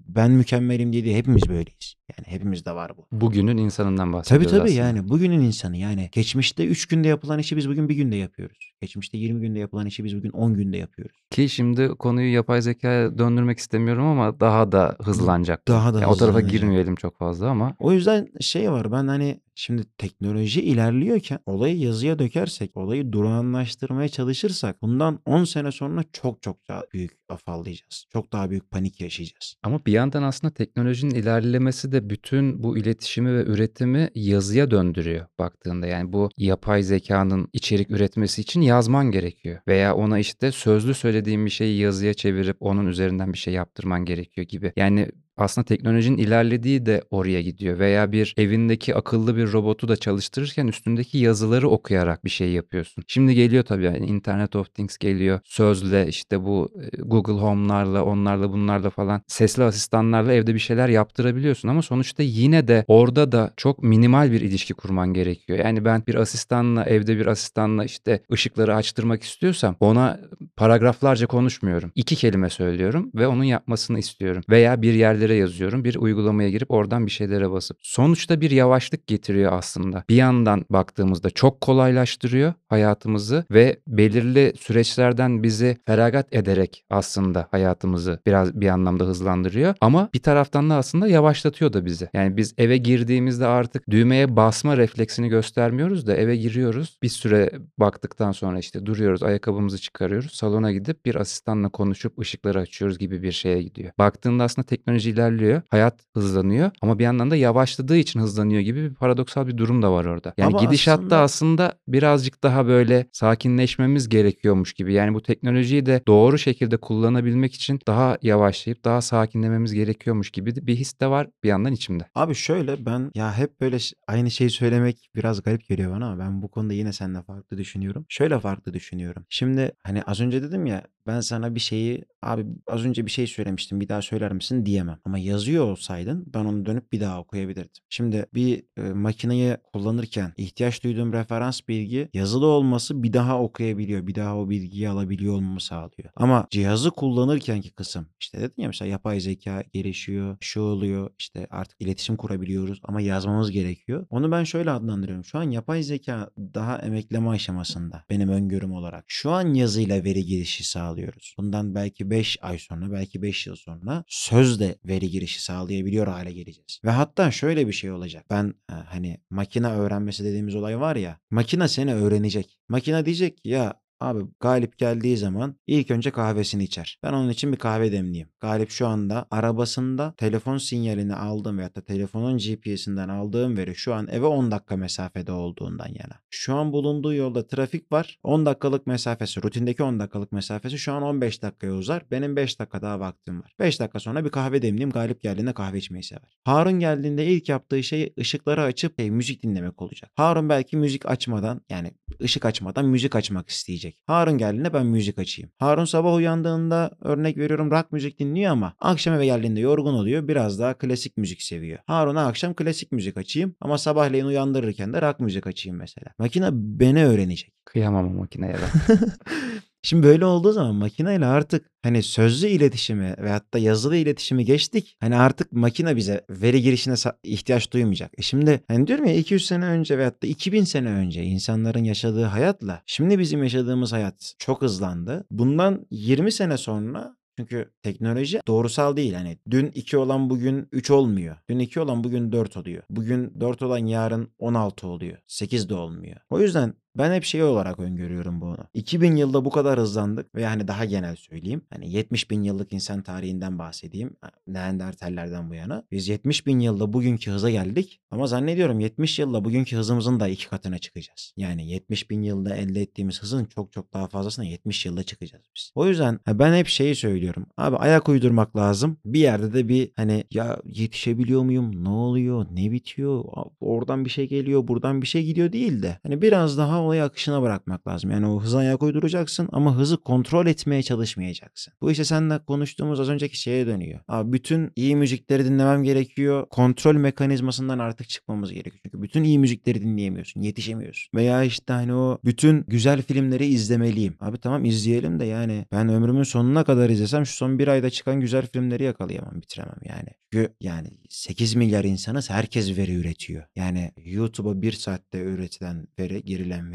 [0.08, 1.16] ben mükemmelim diye değil.
[1.16, 1.94] Hepimiz böyleyiz.
[2.18, 3.06] Yani hepimizde var bu.
[3.20, 4.80] Bugünün insanından Tabii bahsediyoruz tabii aslında.
[4.80, 8.72] yani bugünün insanı yani geçmişte 3 günde yapılan işi biz bugün bir günde yapıyoruz.
[8.80, 11.16] Geçmişte 20 günde yapılan işi biz bugün 10 günde yapıyoruz.
[11.34, 15.68] Ki şimdi konuyu yapay zekaya döndürmek istemiyorum ama daha da hızlanacak.
[15.68, 19.40] Daha da Ya o tarafa girmeyelim çok fazla ama O yüzden şey var ben hani
[19.54, 26.68] şimdi teknoloji ilerliyorken olayı yazıya dökersek, olayı durağanlaştırmaya çalışırsak bundan 10 sene sonra çok çok
[26.68, 28.06] daha büyük afallayacağız.
[28.12, 29.54] Çok daha büyük panik yaşayacağız.
[29.62, 35.86] Ama bir yandan aslında teknolojinin ilerlemesi de bütün bu iletişimi ve üretimi yazıya döndürüyor baktığında.
[35.86, 39.60] Yani bu yapay zekanın içerik üretmesi için yazman gerekiyor.
[39.68, 44.46] Veya ona işte sözlü söylediğin bir şeyi yazıya çevirip onun üzerinden bir şey yaptırman gerekiyor
[44.46, 44.72] gibi.
[44.76, 50.66] Yani aslında teknolojinin ilerlediği de oraya gidiyor veya bir evindeki akıllı bir robotu da çalıştırırken
[50.66, 53.04] üstündeki yazıları okuyarak bir şey yapıyorsun.
[53.08, 55.40] Şimdi geliyor tabii yani Internet of Things geliyor.
[55.44, 61.68] Sözle işte bu e, Google Home'larla onlarla bunlarla falan sesli asistanlarla evde bir şeyler yaptırabiliyorsun
[61.68, 65.58] ama sonuçta yine de orada da çok minimal bir ilişki kurman gerekiyor.
[65.58, 70.20] Yani ben bir asistanla evde bir asistanla işte ışıkları açtırmak istiyorsam ona
[70.56, 71.92] paragraflarca konuşmuyorum.
[71.94, 74.42] İki kelime söylüyorum ve onun yapmasını istiyorum.
[74.50, 75.84] Veya bir yerlere yazıyorum.
[75.84, 77.76] Bir uygulamaya girip oradan bir şeylere basıp.
[77.80, 80.04] Sonuçta bir yavaşlık getiriyor aslında.
[80.08, 88.60] Bir yandan baktığımızda çok kolaylaştırıyor hayatımızı ve belirli süreçlerden bizi feragat ederek aslında hayatımızı biraz
[88.60, 89.74] bir anlamda hızlandırıyor.
[89.80, 92.08] Ama bir taraftan da aslında yavaşlatıyor da bizi.
[92.14, 96.98] Yani biz eve girdiğimizde artık düğmeye basma refleksini göstermiyoruz da eve giriyoruz.
[97.02, 100.32] Bir süre baktıktan sonra işte duruyoruz, ayakkabımızı çıkarıyoruz.
[100.32, 103.92] Salona gidip bir asistanla konuşup ışıkları açıyoruz gibi bir şeye gidiyor.
[103.98, 108.94] Baktığında aslında teknoloji ilerliyor, hayat hızlanıyor ama bir yandan da yavaşladığı için hızlanıyor gibi bir
[108.94, 110.34] paradoksal bir durum da var orada.
[110.38, 114.92] Yani Ama gidişatta aslında- aslında birazcık daha böyle sakinleşmemiz gerekiyormuş gibi.
[114.94, 120.76] Yani bu teknolojiyi de doğru şekilde kullanabilmek için daha yavaşlayıp daha sakinlememiz gerekiyormuş gibi bir
[120.76, 122.04] his de var bir yandan içimde.
[122.14, 123.76] Abi şöyle ben ya hep böyle
[124.08, 128.06] aynı şeyi söylemek biraz garip geliyor bana ama ben bu konuda yine seninle farklı düşünüyorum.
[128.08, 129.24] Şöyle farklı düşünüyorum.
[129.28, 133.26] Şimdi hani az önce dedim ya ben sana bir şeyi abi az önce bir şey
[133.26, 134.98] söylemiştim bir daha söyler misin diyemem.
[135.04, 137.82] Ama yazıyor olsaydın ben onu dönüp bir daha okuyabilirdim.
[137.88, 144.06] Şimdi bir e, makineyi kullanırken ihtiyaç duyduğum referans bilgi yazılı olması bir daha okuyabiliyor.
[144.06, 146.10] Bir daha o bilgiyi alabiliyor olmamı sağlıyor.
[146.16, 151.80] Ama cihazı kullanırkenki kısım işte dedin ya mesela yapay zeka gelişiyor, şu oluyor işte artık
[151.80, 154.06] iletişim kurabiliyoruz ama yazmamız gerekiyor.
[154.10, 155.24] Onu ben şöyle adlandırıyorum.
[155.24, 159.04] Şu an yapay zeka daha emekleme aşamasında benim öngörüm olarak.
[159.06, 161.34] Şu an yazıyla veri girişi sağlıyoruz.
[161.38, 166.80] Bundan belki 5 ay sonra belki 5 yıl sonra sözle veri girişi sağlayabiliyor hale geleceğiz.
[166.84, 168.26] Ve hatta şöyle bir şey olacak.
[168.30, 171.18] Ben e, hani makine öğrenmesi dediğimiz olay var ya.
[171.30, 172.58] Makine seni öğrenecek.
[172.68, 173.74] Makine diyecek ki ya
[174.04, 176.98] Abi Galip geldiği zaman ilk önce kahvesini içer.
[177.02, 178.28] Ben onun için bir kahve demleyeyim.
[178.40, 184.08] Galip şu anda arabasında telefon sinyalini aldığım veyahut da telefonun GPS'inden aldığım veri şu an
[184.10, 186.20] eve 10 dakika mesafede olduğundan yana.
[186.30, 188.18] Şu an bulunduğu yolda trafik var.
[188.22, 192.02] 10 dakikalık mesafesi, rutindeki 10 dakikalık mesafesi şu an 15 dakikaya uzar.
[192.10, 193.54] Benim 5 dakika daha vaktim var.
[193.58, 194.90] 5 dakika sonra bir kahve demleyeyim.
[194.90, 196.38] Galip geldiğinde kahve içmeyi sever.
[196.44, 200.10] Harun geldiğinde ilk yaptığı şey ışıkları açıp hey, müzik dinlemek olacak.
[200.14, 203.93] Harun belki müzik açmadan yani ışık açmadan müzik açmak isteyecek.
[204.06, 205.50] Harun geldiğinde ben müzik açayım.
[205.58, 210.28] Harun sabah uyandığında örnek veriyorum rock müzik dinliyor ama akşam eve geldiğinde yorgun oluyor.
[210.28, 211.78] Biraz daha klasik müzik seviyor.
[211.86, 216.06] Harun'a akşam klasik müzik açayım ama sabahleyin uyandırırken de rock müzik açayım mesela.
[216.18, 217.52] Makine beni öğrenecek.
[217.64, 218.98] Kıyamam o makineye ben.
[219.84, 224.96] Şimdi böyle olduğu zaman makineyle artık hani sözlü iletişimi veyahut da yazılı iletişimi geçtik.
[225.00, 228.10] Hani artık makine bize veri girişine ihtiyaç duymayacak.
[228.18, 232.24] E şimdi hani diyorum ya 200 sene önce veyahut da 2000 sene önce insanların yaşadığı
[232.24, 235.24] hayatla şimdi bizim yaşadığımız hayat çok hızlandı.
[235.30, 239.14] Bundan 20 sene sonra çünkü teknoloji doğrusal değil.
[239.14, 241.36] Hani dün 2 olan bugün 3 olmuyor.
[241.50, 242.82] Dün 2 olan bugün 4 oluyor.
[242.90, 245.18] Bugün 4 olan yarın 16 oluyor.
[245.26, 246.16] 8 de olmuyor.
[246.30, 248.56] O yüzden ben hep şey olarak öngörüyorum bunu.
[248.74, 251.62] 2000 yılda bu kadar hızlandık ve hani daha genel söyleyeyim.
[251.70, 254.16] Hani 70 bin yıllık insan tarihinden bahsedeyim.
[254.46, 255.84] Neandertallerden bu yana.
[255.90, 258.00] Biz 70 bin yılda bugünkü hıza geldik.
[258.10, 261.32] Ama zannediyorum 70 yılda bugünkü hızımızın da iki katına çıkacağız.
[261.36, 265.72] Yani 70 bin yılda elde ettiğimiz hızın çok çok daha fazlasına 70 yılda çıkacağız biz.
[265.74, 267.46] O yüzden ben hep şeyi söylüyorum.
[267.56, 268.96] Abi ayak uydurmak lazım.
[269.04, 271.84] Bir yerde de bir hani ya yetişebiliyor muyum?
[271.84, 272.46] Ne oluyor?
[272.50, 273.24] Ne bitiyor?
[273.60, 275.98] Oradan bir şey geliyor, buradan bir şey gidiyor değil de.
[276.02, 278.10] Hani biraz daha olayı akışına bırakmak lazım.
[278.10, 281.72] Yani o hıza ayak uyduracaksın ama hızı kontrol etmeye çalışmayacaksın.
[281.80, 284.00] Bu işte seninle konuştuğumuz az önceki şeye dönüyor.
[284.08, 286.46] Abi bütün iyi müzikleri dinlemem gerekiyor.
[286.50, 288.80] Kontrol mekanizmasından artık çıkmamız gerekiyor.
[288.84, 291.18] Çünkü bütün iyi müzikleri dinleyemiyorsun, yetişemiyorsun.
[291.18, 294.16] Veya işte hani o bütün güzel filmleri izlemeliyim.
[294.20, 298.20] Abi tamam izleyelim de yani ben ömrümün sonuna kadar izlesem şu son bir ayda çıkan
[298.20, 300.08] güzel filmleri yakalayamam, bitiremem yani.
[300.34, 303.44] Çünkü yani 8 milyar insanız herkes veri üretiyor.
[303.56, 306.73] Yani YouTube'a bir saatte üretilen veri, girilen veri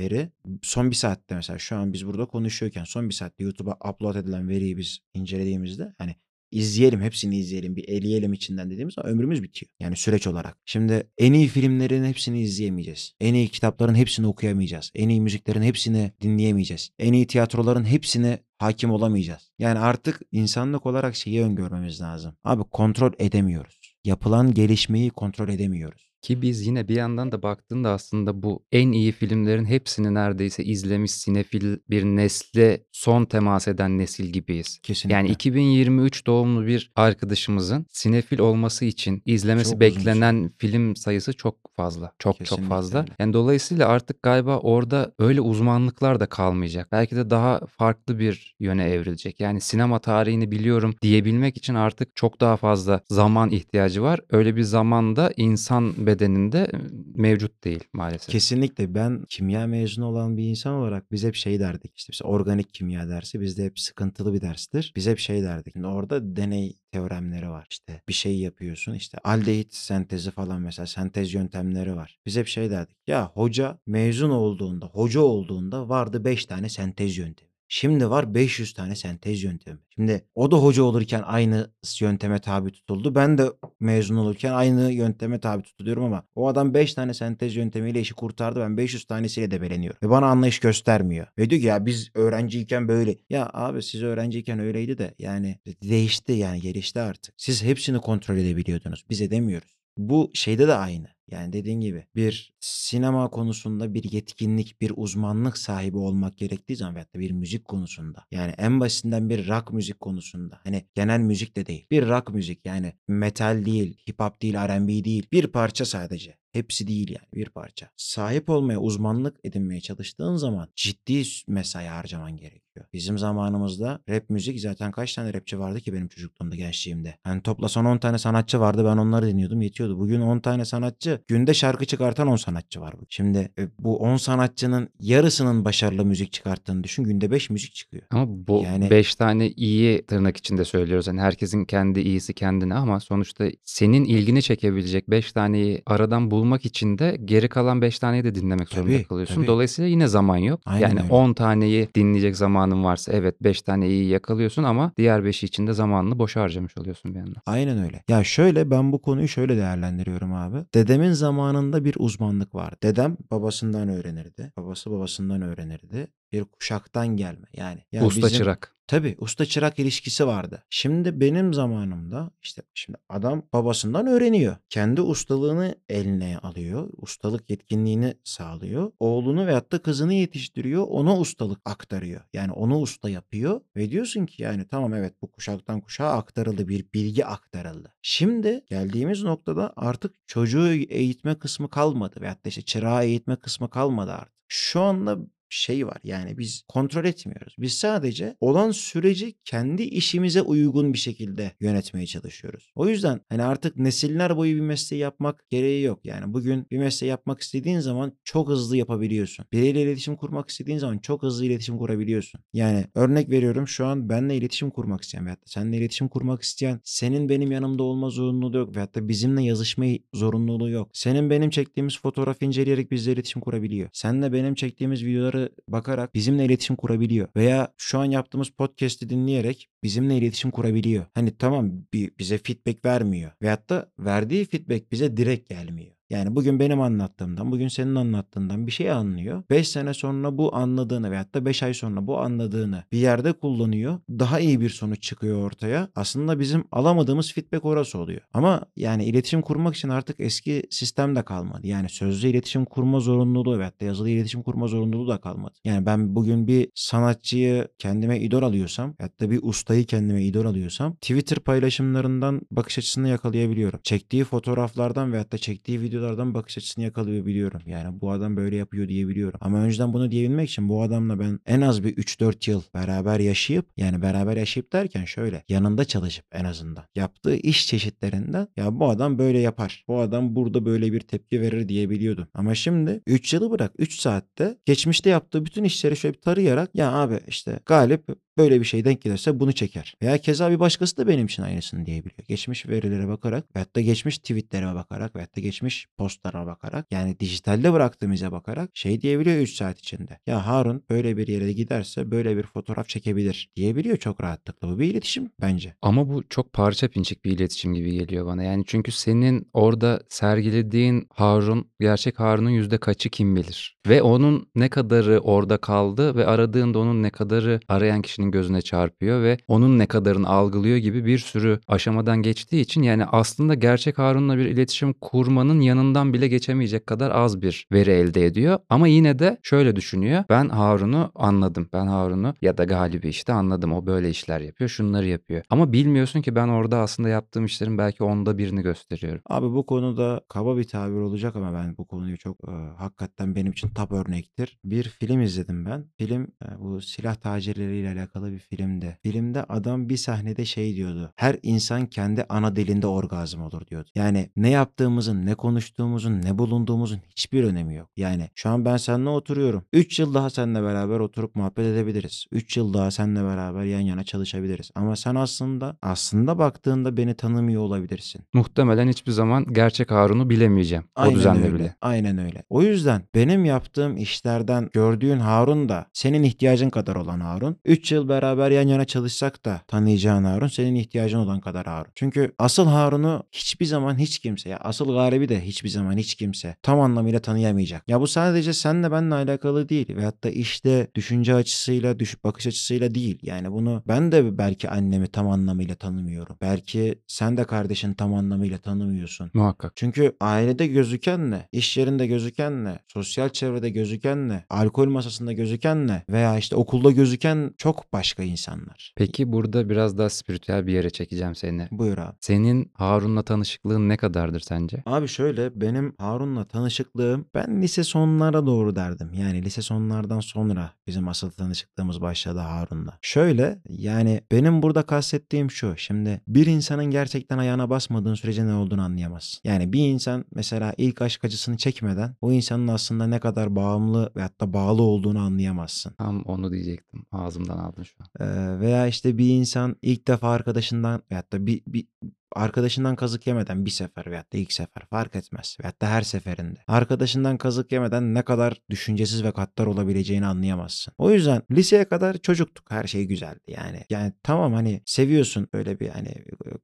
[0.62, 4.50] son bir saatte mesela şu an biz burada konuşuyorken son bir saatte YouTube'a upload edilen
[4.50, 6.16] veriyi biz incelediğimizde hani
[6.52, 9.70] izleyelim hepsini izleyelim bir eleyelim içinden dediğimiz zaman ömrümüz bitiyor.
[9.80, 10.58] Yani süreç olarak.
[10.66, 13.14] Şimdi en iyi filmlerin hepsini izleyemeyeceğiz.
[13.20, 14.92] En iyi kitapların hepsini okuyamayacağız.
[14.96, 16.90] En iyi müziklerin hepsini dinleyemeyeceğiz.
[17.00, 19.52] En iyi tiyatroların hepsine hakim olamayacağız.
[19.60, 22.36] Yani artık insanlık olarak şeyi öngörmemiz lazım.
[22.44, 23.80] Abi kontrol edemiyoruz.
[24.04, 26.09] Yapılan gelişmeyi kontrol edemiyoruz.
[26.22, 31.12] Ki biz yine bir yandan da baktığında aslında bu en iyi filmlerin hepsini neredeyse izlemiş
[31.12, 34.80] sinefil bir nesle son temas eden nesil gibiyiz.
[34.84, 35.16] Kesinlikle.
[35.16, 41.56] Yani 2023 doğumlu bir arkadaşımızın sinefil olması için izlemesi Çok uzun beklenen film sayısı çok
[41.76, 42.12] fazla.
[42.20, 43.00] Çok çok Kesinlikle fazla.
[43.00, 43.12] öyle.
[43.20, 46.92] Yani dolayısıyla artık galiba orada öyle uzmanlıklar da kalmayacak.
[46.92, 49.40] Belki de daha farklı bir yöne evrilecek.
[49.40, 54.20] Yani sinema tarihini biliyorum diyebilmek için artık çok daha fazla zaman ihtiyacı var.
[54.30, 56.68] Öyle bir zamanda insan bedeninde
[57.16, 58.30] mevcut değil maalesef.
[58.30, 62.74] Kesinlikle ben kimya mezunu olan bir insan olarak biz hep şey derdik işte mesela organik
[62.74, 64.94] kimya dersi bizde hep sıkıntılı bir derstir.
[64.96, 65.74] Biz hep şey derdik.
[65.74, 67.68] Şimdi orada deney teoremleri var.
[67.70, 72.20] İşte bir şey yapıyorsun işte aldehit sentezi falan mesela sentez yöntemleri var.
[72.26, 72.98] Biz hep şey derdik.
[73.08, 77.49] Ya hoca mezun olduğunda, hoca olduğunda vardı 5 tane sentez yöntemi.
[77.72, 79.80] Şimdi var 500 tane sentez yöntemi.
[79.96, 83.16] Şimdi o da hoca olurken aynı yönteme tabi tutuldu.
[83.16, 88.00] Ben de mezun olurken aynı yönteme tabi tutuluyorum ama o adam 5 tane sentez yöntemiyle
[88.02, 88.60] işi kurtardı.
[88.60, 90.00] Ben 500 tanesiyle debeleniyorum.
[90.04, 91.28] Ve bana anlayış göstermiyor.
[91.38, 93.16] Ve diyor ki ya biz öğrenciyken böyle.
[93.30, 97.34] Ya abi siz öğrenciyken öyleydi de yani değişti yani gelişti artık.
[97.38, 99.06] Siz hepsini kontrol edebiliyordunuz.
[99.10, 99.78] Biz edemiyoruz.
[99.98, 101.08] Bu şeyde de aynı.
[101.32, 107.16] Yani dediğin gibi bir sinema konusunda bir yetkinlik, bir uzmanlık sahibi olmak gerektiği zaman veyahut
[107.16, 108.26] da bir müzik konusunda.
[108.32, 110.60] Yani en basitinden bir rock müzik konusunda.
[110.64, 111.86] Hani genel müzik de değil.
[111.92, 115.28] Bir rock müzik yani metal değil, hip hop değil, R&B değil.
[115.32, 116.40] Bir parça sadece.
[116.52, 117.90] Hepsi değil yani bir parça.
[117.98, 122.86] Sahip olmaya, uzmanlık edinmeye çalıştığın zaman ciddi mesai harcaman gerekiyor.
[122.94, 127.18] Bizim zamanımızda rap müzik zaten kaç tane rapçi vardı ki benim çocukluğumda, gençliğimde.
[127.24, 130.00] Hani toplasan 10 tane sanatçı vardı ben onları dinliyordum yetiyordu.
[130.00, 132.94] Bugün 10 tane sanatçı, günde şarkı çıkartan 10 sanatçı var.
[133.10, 137.04] Şimdi e, bu 10 sanatçının yarısının başarılı müzik çıkarttığını düşün.
[137.04, 138.04] Günde 5 müzik çıkıyor.
[138.12, 141.08] Ama bu Yani- 5 tane iyi tırnak içinde söylüyoruz.
[141.08, 146.98] Yani herkesin kendi iyisi kendine ama sonuçta senin ilgini çekebilecek 5 taneyi aradan bulmak için
[146.98, 149.36] de geri kalan 5 taneyi de dinlemek zorunda Tabii, kalıyorsun.
[149.36, 149.48] tabii.
[149.48, 150.62] Dolayısıyla yine zaman yok.
[150.66, 151.14] Aynen yani öyle.
[151.14, 155.74] 10 taneyi dinleyecek zamanın varsa evet 5 tane iyi yakalıyorsun ama diğer 5'i için de
[155.74, 157.42] zamanını boşa harcamış oluyorsun bir yandan.
[157.46, 158.04] Aynen öyle.
[158.10, 160.58] Ya şöyle ben bu konuyu şöyle değerlendiriyorum abi.
[160.74, 162.78] Dedemin zamanında bir uzmanlık vardı.
[162.84, 164.54] Dedem babasından öğrenirdi.
[164.58, 166.08] Babası babasından öğrenirdi.
[166.32, 167.86] Bir kuşaktan gelme yani.
[167.92, 168.76] Ya Usta bizim- çırak.
[168.90, 170.64] Tabii usta çırak ilişkisi vardı.
[170.70, 174.56] Şimdi benim zamanımda işte şimdi adam babasından öğreniyor.
[174.70, 176.90] Kendi ustalığını eline alıyor.
[176.98, 178.92] Ustalık yetkinliğini sağlıyor.
[179.00, 180.86] Oğlunu veyahut da kızını yetiştiriyor.
[180.90, 182.22] Ona ustalık aktarıyor.
[182.34, 183.62] Yani onu usta yapıyor.
[183.76, 186.68] Ve diyorsun ki yani tamam evet bu kuşaktan kuşağa aktarıldı.
[186.68, 187.94] Bir bilgi aktarıldı.
[188.02, 192.22] Şimdi geldiğimiz noktada artık çocuğu eğitme kısmı kalmadı.
[192.22, 194.40] Veyahut da işte çırağı eğitme kısmı kalmadı artık.
[194.48, 195.18] Şu anda
[195.50, 197.56] şey var yani biz kontrol etmiyoruz.
[197.60, 202.72] Biz sadece olan süreci kendi işimize uygun bir şekilde yönetmeye çalışıyoruz.
[202.76, 206.00] O yüzden hani artık nesiller boyu bir mesleği yapmak gereği yok.
[206.04, 209.46] Yani bugün bir mesleği yapmak istediğin zaman çok hızlı yapabiliyorsun.
[209.52, 212.42] Biriyle iletişim kurmak istediğin zaman çok hızlı iletişim kurabiliyorsun.
[212.54, 216.80] Yani örnek veriyorum şu an benle iletişim kurmak isteyen veyahut da seninle iletişim kurmak isteyen
[216.84, 220.90] senin benim yanımda olma zorunluluğu yok veyahut da bizimle yazışma zorunluluğu yok.
[220.94, 223.90] Senin benim çektiğimiz fotoğrafı inceleyerek bizle iletişim kurabiliyor.
[223.94, 227.28] Seninle benim çektiğimiz videoları bakarak bizimle iletişim kurabiliyor.
[227.36, 231.06] Veya şu an yaptığımız podcast'i dinleyerek bizimle iletişim kurabiliyor.
[231.14, 233.32] Hani tamam bize feedback vermiyor.
[233.42, 235.99] Veyahut da verdiği feedback bize direkt gelmiyor.
[236.10, 239.44] Yani bugün benim anlattığımdan, bugün senin anlattığından bir şey anlıyor.
[239.50, 244.00] 5 sene sonra bu anladığını veyahut da 5 ay sonra bu anladığını bir yerde kullanıyor.
[244.10, 245.90] Daha iyi bir sonuç çıkıyor ortaya.
[245.96, 248.22] Aslında bizim alamadığımız feedback orası oluyor.
[248.34, 251.68] Ama yani iletişim kurmak için artık eski sistem de kalmadı.
[251.68, 255.54] Yani sözlü iletişim kurma zorunluluğu veyahut da yazılı iletişim kurma zorunluluğu da kalmadı.
[255.64, 260.96] Yani ben bugün bir sanatçıyı kendime idol alıyorsam veyahut da bir ustayı kendime idol alıyorsam
[260.96, 263.80] Twitter paylaşımlarından bakış açısını yakalayabiliyorum.
[263.84, 267.62] Çektiği fotoğraflardan veyahut da çektiği videolardan bakış açısını yakalayabiliyorum.
[267.66, 269.40] Yani bu adam böyle yapıyor diyebiliyorum.
[269.44, 273.66] Ama önceden bunu diyebilmek için bu adamla ben en az bir 3-4 yıl beraber yaşayıp
[273.78, 279.18] yani beraber yaşayıp derken şöyle yanında çalışıp en azından yaptığı iş çeşitlerinden ya bu adam
[279.20, 279.84] böyle yapar.
[279.88, 282.28] Bu adam burada böyle bir tepki verir diyebiliyordum.
[282.34, 286.92] Ama şimdi 3 yılı bırak 3 saatte geçmişte yaptığı bütün işleri şöyle bir tarayarak ya
[286.92, 288.04] abi işte Galip
[288.40, 289.96] böyle bir şey denk gelirse bunu çeker.
[290.02, 292.28] Veya keza bir başkası da benim için aynısını diyebiliyor.
[292.28, 297.74] Geçmiş verilere bakarak veyahut da geçmiş tweetlere bakarak veyahut da geçmiş postlara bakarak yani dijitalde
[297.74, 300.20] bıraktığımıza bakarak şey diyebiliyor 3 saat içinde.
[300.28, 304.70] Ya Harun böyle bir yere giderse böyle bir fotoğraf çekebilir diyebiliyor çok rahatlıkla.
[304.70, 305.76] Bu bir iletişim bence.
[305.82, 308.44] Ama bu çok parça pinçik bir iletişim gibi geliyor bana.
[308.44, 313.78] Yani çünkü senin orada sergilediğin Harun, gerçek Harun'un yüzde kaçı kim bilir?
[313.88, 319.24] Ve onun ne kadarı orada kaldı ve aradığında onun ne kadarı arayan kişinin Gözüne çarpıyor
[319.24, 324.38] ve onun ne kadarını algılıyor gibi bir sürü aşamadan geçtiği için yani aslında gerçek Harun'la
[324.38, 328.60] bir iletişim kurmanın yanından bile geçemeyecek kadar az bir veri elde ediyor.
[328.70, 330.24] Ama yine de şöyle düşünüyor.
[330.30, 331.70] Ben Harun'u anladım.
[331.74, 333.74] Ben Harun'u ya da Galip'i işte anladım.
[333.74, 334.70] O böyle işler yapıyor.
[334.70, 335.42] Şunları yapıyor.
[335.50, 339.22] Ama bilmiyorsun ki ben orada aslında yaptığım işlerin belki onda birini gösteriyorum.
[339.30, 343.52] Abi bu konuda kaba bir tabir olacak ama ben bu konuyu çok e, hakikaten benim
[343.52, 344.60] için top örnektir.
[344.64, 345.86] Bir film izledim ben.
[345.98, 348.98] Film e, bu silah tacirleriyle alakalı bir filmdi.
[349.04, 351.12] Filmde adam bir sahnede şey diyordu.
[351.16, 353.90] Her insan kendi ana dilinde orgazm olur diyordu.
[353.96, 357.90] Yani ne yaptığımızın, ne konuştuğumuzun, ne bulunduğumuzun hiçbir önemi yok.
[357.98, 359.64] Yani şu an ben seninle oturuyorum.
[359.74, 362.26] 3 yıl daha seninle beraber oturup muhabbet edebiliriz.
[362.32, 364.72] 3 yıl daha seninle beraber yan yana çalışabiliriz.
[364.76, 368.22] Ama sen aslında aslında baktığında beni tanımıyor olabilirsin.
[368.34, 370.84] Muhtemelen hiçbir zaman gerçek Harun'u bilemeyeceğim.
[370.84, 371.56] o Aynen düzenle öyle.
[371.56, 371.76] bile.
[371.82, 372.44] Aynen öyle.
[372.50, 377.58] O yüzden benim yaptığım işlerden gördüğün Harun da senin ihtiyacın kadar olan Harun.
[377.66, 381.92] 3 yıl beraber yan yana çalışsak da tanıyacağın Harun senin ihtiyacın olan kadar Harun.
[381.96, 386.56] Çünkü asıl Harun'u hiçbir zaman hiç kimse ya asıl galibi de hiçbir zaman hiç kimse
[386.64, 387.84] tam anlamıyla tanıyamayacak.
[387.88, 392.96] Ya bu sadece senle benle alakalı değil ve hatta işte düşünce açısıyla, düş bakış açısıyla
[392.96, 393.20] değil.
[393.22, 396.38] Yani bunu ben de belki annemi tam anlamıyla tanımıyorum.
[396.42, 399.32] Belki sen de kardeşin tam anlamıyla tanımıyorsun.
[399.34, 399.72] Muhakkak.
[399.76, 406.92] Çünkü ailede gözükenle, iş yerinde gözükenle, sosyal çevrede gözükenle, alkol masasında gözükenle veya işte okulda
[406.92, 408.94] gözüken çok başka insanlar.
[408.96, 411.68] Peki burada biraz daha spiritüel bir yere çekeceğim seni.
[411.72, 412.16] Buyur abi.
[412.22, 414.84] Senin Harun'la tanışıklığın ne kadardır sence?
[414.86, 419.14] Abi şöyle benim Harun'la tanışıklığım ben lise sonlara doğru derdim.
[419.14, 422.98] Yani lise sonlardan sonra bizim asıl tanışıklığımız başladı Harun'la.
[423.02, 425.74] Şöyle yani benim burada kastettiğim şu.
[425.78, 429.42] Şimdi bir insanın gerçekten ayağına basmadığın sürece ne olduğunu anlayamazsın.
[429.44, 434.42] Yani bir insan mesela ilk aşk acısını çekmeden o insanın aslında ne kadar bağımlı veyahut
[434.42, 435.94] da bağlı olduğunu anlayamazsın.
[435.98, 437.06] Tam onu diyecektim.
[437.12, 438.28] Ağzımdan aldın şu an.
[438.28, 441.88] Ee, veya işte bir insan ilk defa arkadaşından veyahut da bir, bir
[442.36, 445.58] arkadaşından kazık yemeden bir sefer veyahut da ilk sefer fark etmez.
[445.62, 446.60] Veyahut da her seferinde.
[446.68, 450.94] Arkadaşından kazık yemeden ne kadar düşüncesiz ve katlar olabileceğini anlayamazsın.
[450.98, 452.72] O yüzden liseye kadar çocuktuk.
[452.72, 453.84] Her şey güzeldi yani.
[453.90, 456.14] Yani tamam hani seviyorsun böyle bir hani